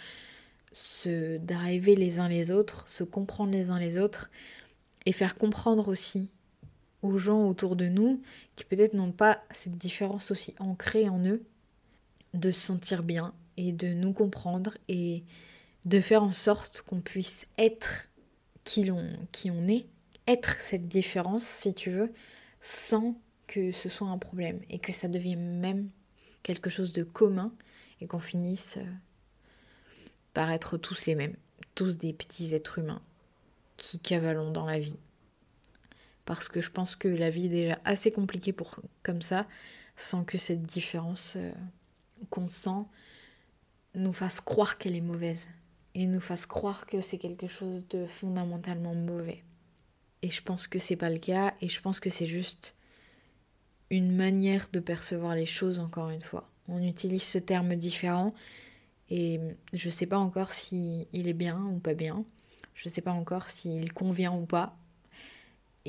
se 0.71 1.37
driver 1.37 1.95
les 1.95 2.19
uns 2.19 2.27
les 2.27 2.51
autres, 2.51 2.87
se 2.87 3.03
comprendre 3.03 3.51
les 3.51 3.69
uns 3.69 3.79
les 3.79 3.97
autres 3.97 4.29
et 5.05 5.11
faire 5.11 5.35
comprendre 5.35 5.87
aussi 5.87 6.29
aux 7.01 7.17
gens 7.17 7.45
autour 7.45 7.75
de 7.75 7.87
nous 7.87 8.21
qui 8.55 8.65
peut-être 8.65 8.93
n'ont 8.93 9.11
pas 9.11 9.41
cette 9.51 9.77
différence 9.77 10.31
aussi 10.31 10.53
ancrée 10.59 11.09
en 11.09 11.23
eux, 11.25 11.43
de 12.33 12.51
se 12.51 12.59
sentir 12.59 13.03
bien 13.03 13.33
et 13.55 13.71
de 13.71 13.87
nous 13.87 14.13
comprendre 14.13 14.77
et 14.87 15.23
de 15.85 15.99
faire 15.99 16.23
en 16.23 16.31
sorte 16.31 16.81
qu'on 16.81 17.01
puisse 17.01 17.47
être 17.57 18.09
qui, 18.63 18.83
l'on, 18.83 19.07
qui 19.31 19.49
on 19.49 19.67
est, 19.67 19.85
être 20.27 20.59
cette 20.59 20.87
différence 20.87 21.43
si 21.43 21.73
tu 21.73 21.89
veux, 21.89 22.13
sans 22.59 23.15
que 23.47 23.71
ce 23.71 23.87
soit 23.87 24.09
un 24.09 24.17
problème 24.17 24.59
et 24.69 24.79
que 24.79 24.91
ça 24.91 25.07
devienne 25.07 25.59
même 25.59 25.89
quelque 26.47 26.69
chose 26.69 26.93
de 26.93 27.03
commun 27.03 27.51
et 28.01 28.07
qu'on 28.07 28.19
finisse 28.19 28.77
euh, 28.77 28.85
par 30.33 30.49
être 30.51 30.77
tous 30.77 31.05
les 31.05 31.15
mêmes, 31.15 31.35
tous 31.75 31.97
des 31.97 32.13
petits 32.13 32.55
êtres 32.55 32.79
humains 32.79 33.01
qui 33.75 33.99
cavalons 33.99 34.51
dans 34.51 34.65
la 34.65 34.79
vie 34.79 34.97
parce 36.27 36.49
que 36.49 36.59
je 36.59 36.69
pense 36.69 36.95
que 36.95 37.07
la 37.07 37.29
vie 37.29 37.45
est 37.45 37.49
déjà 37.49 37.79
assez 37.85 38.11
compliquée 38.11 38.51
pour 38.51 38.81
comme 39.01 39.21
ça, 39.21 39.47
sans 39.95 40.25
que 40.25 40.37
cette 40.37 40.61
différence 40.61 41.37
euh, 41.37 41.51
qu'on 42.29 42.49
sent 42.49 42.83
nous 43.95 44.13
fasse 44.13 44.41
croire 44.41 44.77
qu'elle 44.77 44.95
est 44.95 45.01
mauvaise 45.01 45.49
et 45.95 46.05
nous 46.05 46.19
fasse 46.19 46.45
croire 46.45 46.85
que 46.85 47.01
c'est 47.01 47.17
quelque 47.17 47.47
chose 47.47 47.87
de 47.89 48.05
fondamentalement 48.05 48.93
mauvais. 48.93 49.43
Et 50.21 50.29
je 50.29 50.43
pense 50.43 50.67
que 50.67 50.79
c'est 50.79 50.97
pas 50.97 51.09
le 51.09 51.17
cas 51.17 51.53
et 51.61 51.69
je 51.69 51.81
pense 51.81 51.99
que 51.99 52.09
c'est 52.09 52.25
juste 52.25 52.75
une 53.89 54.15
manière 54.15 54.67
de 54.71 54.79
percevoir 54.79 55.35
les 55.35 55.45
choses 55.45 55.79
encore 55.79 56.09
une 56.09 56.21
fois. 56.21 56.49
On 56.67 56.83
utilise 56.83 57.23
ce 57.23 57.37
terme 57.37 57.75
différent 57.75 58.33
et 59.09 59.39
je 59.73 59.89
sais 59.89 60.05
pas 60.05 60.17
encore 60.17 60.51
si 60.51 61.07
il 61.13 61.27
est 61.27 61.33
bien 61.33 61.59
ou 61.73 61.79
pas 61.79 61.93
bien. 61.93 62.25
Je 62.73 62.89
sais 62.89 63.01
pas 63.01 63.13
encore 63.13 63.49
s'il 63.49 63.93
convient 63.93 64.33
ou 64.33 64.45
pas 64.45 64.77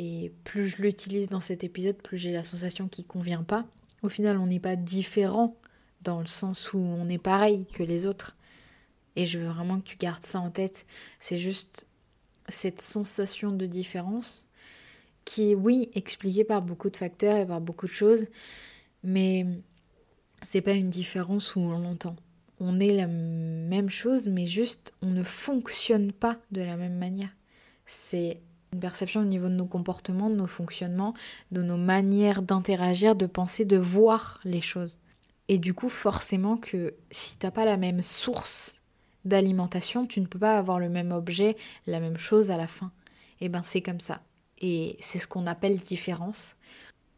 et 0.01 0.33
plus 0.45 0.69
je 0.69 0.81
l'utilise 0.81 1.29
dans 1.29 1.41
cet 1.41 1.65
épisode, 1.65 1.97
plus 1.97 2.19
j'ai 2.19 2.31
la 2.31 2.45
sensation 2.45 2.87
qu'il 2.87 3.05
convient 3.05 3.43
pas. 3.43 3.67
Au 4.03 4.09
final, 4.09 4.39
on 4.39 4.47
n'est 4.47 4.61
pas 4.61 4.77
différent 4.77 5.57
dans 6.03 6.21
le 6.21 6.27
sens 6.27 6.73
où 6.73 6.79
on 6.79 7.09
est 7.09 7.19
pareil 7.19 7.67
que 7.67 7.83
les 7.83 8.07
autres. 8.07 8.37
Et 9.17 9.27
je 9.27 9.41
veux 9.41 9.49
vraiment 9.49 9.81
que 9.81 9.89
tu 9.89 9.97
gardes 9.97 10.23
ça 10.23 10.39
en 10.39 10.53
tête. 10.53 10.87
C'est 11.19 11.37
juste 11.37 11.89
cette 12.49 12.81
sensation 12.81 13.51
de 13.51 13.67
différence 13.67 14.48
qui 15.29 15.51
est, 15.51 15.55
oui, 15.55 15.91
expliquée 15.95 16.43
par 16.43 16.63
beaucoup 16.63 16.89
de 16.89 16.97
facteurs 16.97 17.37
et 17.37 17.45
par 17.47 17.61
beaucoup 17.61 17.85
de 17.85 17.91
choses, 17.91 18.29
mais 19.05 19.45
c'est 20.43 20.63
pas 20.63 20.73
une 20.73 20.89
différence 20.89 21.55
où 21.55 21.61
on 21.61 21.79
l'entend. 21.79 22.17
On 22.61 22.81
est 22.81 22.97
la 22.97 23.07
même 23.07 23.91
chose, 23.91 24.27
mais 24.27 24.47
juste 24.47 24.95
on 25.03 25.11
ne 25.11 25.23
fonctionne 25.23 26.13
pas 26.13 26.39
de 26.51 26.63
la 26.63 26.79
même 26.79 26.97
manière. 26.97 27.29
C'est 27.85 28.41
une 28.73 28.81
perception 28.81 29.21
au 29.21 29.27
niveau 29.27 29.49
de 29.49 29.55
nos 29.55 29.67
comportements, 29.67 30.31
de 30.31 30.35
nos 30.35 30.47
fonctionnements, 30.47 31.13
de 31.53 31.61
nos 31.61 31.77
manières 31.77 32.41
d'interagir, 32.41 33.15
de 33.15 33.27
penser, 33.27 33.67
de 33.67 33.77
voir 33.77 34.41
les 34.45 34.63
choses. 34.63 34.99
Et 35.49 35.59
du 35.59 35.75
coup, 35.75 35.91
forcément 35.91 36.57
que 36.57 36.95
si 37.11 37.37
t'as 37.37 37.51
pas 37.51 37.67
la 37.67 37.77
même 37.77 38.03
source 38.03 38.81
d'alimentation, 39.27 40.07
tu 40.07 40.23
ne 40.23 40.27
peux 40.27 40.39
pas 40.39 40.57
avoir 40.57 40.81
le 40.81 40.89
même 40.89 41.13
objet, 41.13 41.55
la 41.87 42.01
même 42.01 42.17
chose 42.17 42.51
à 42.51 42.57
la 42.57 42.67
fin. 42.67 42.93
Et 43.41 43.45
eh 43.45 43.49
ben 43.51 43.63
c'est 43.63 43.83
comme 43.83 44.01
ça. 44.01 44.23
Et 44.61 44.97
c'est 45.01 45.19
ce 45.19 45.29
qu'on 45.29 45.47
appelle 45.47 45.79
différence. 45.79 46.57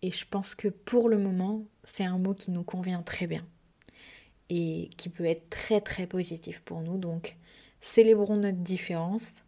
Et 0.03 0.11
je 0.11 0.27
pense 0.27 0.55
que 0.55 0.69
pour 0.69 1.09
le 1.09 1.19
moment, 1.19 1.65
c'est 1.85 2.05
un 2.05 2.19
mot 2.19 2.35
qui 2.35 2.51
nous 2.51 2.65
convient 2.65 3.03
très 3.03 3.27
bien. 3.27 3.47
Et 4.49 4.91
qui 4.97 5.09
peut 5.09 5.25
être 5.25 5.49
très 5.51 5.81
très 5.81 6.07
positif 6.07 6.61
pour 6.61 6.81
nous. 6.81 6.99
Donc, 6.99 7.37
célébrons 7.81 8.37
notre 8.37 8.59
différence 8.59 9.43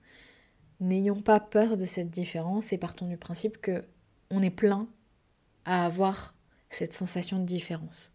N'ayons 0.82 1.22
pas 1.22 1.38
peur 1.38 1.76
de 1.76 1.86
cette 1.86 2.10
différence 2.10 2.72
et 2.72 2.76
partons 2.76 3.06
du 3.06 3.16
principe 3.16 3.60
que 3.60 3.84
on 4.32 4.42
est 4.42 4.50
plein 4.50 4.88
à 5.64 5.86
avoir 5.86 6.34
cette 6.70 6.92
sensation 6.92 7.38
de 7.38 7.44
différence. 7.44 8.10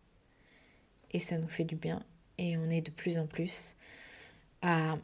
Et 1.11 1.21
ça 1.21 1.37
nous 1.37 1.47
fait 1.47 1.63
du 1.63 1.77
bien 1.77 2.03
et 2.37 2.57
on 2.57 2.65
est 2.69 2.81
de 2.81 2.91
plus 2.91 3.19
en 3.19 3.25
plus 3.25 3.73
à 4.61 4.97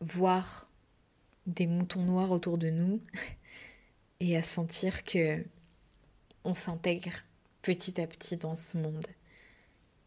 voir 0.00 0.70
des 1.46 1.66
moutons 1.66 2.02
noirs 2.02 2.30
autour 2.30 2.56
de 2.56 2.70
nous 2.70 3.02
et 4.20 4.36
à 4.36 4.42
sentir 4.42 5.04
que 5.04 5.44
on 6.44 6.54
s'intègre 6.54 7.12
petit 7.62 8.00
à 8.00 8.06
petit 8.06 8.36
dans 8.36 8.56
ce 8.56 8.76
monde. 8.78 9.06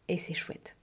Et 0.08 0.18
c'est 0.18 0.34
chouette. 0.34 0.76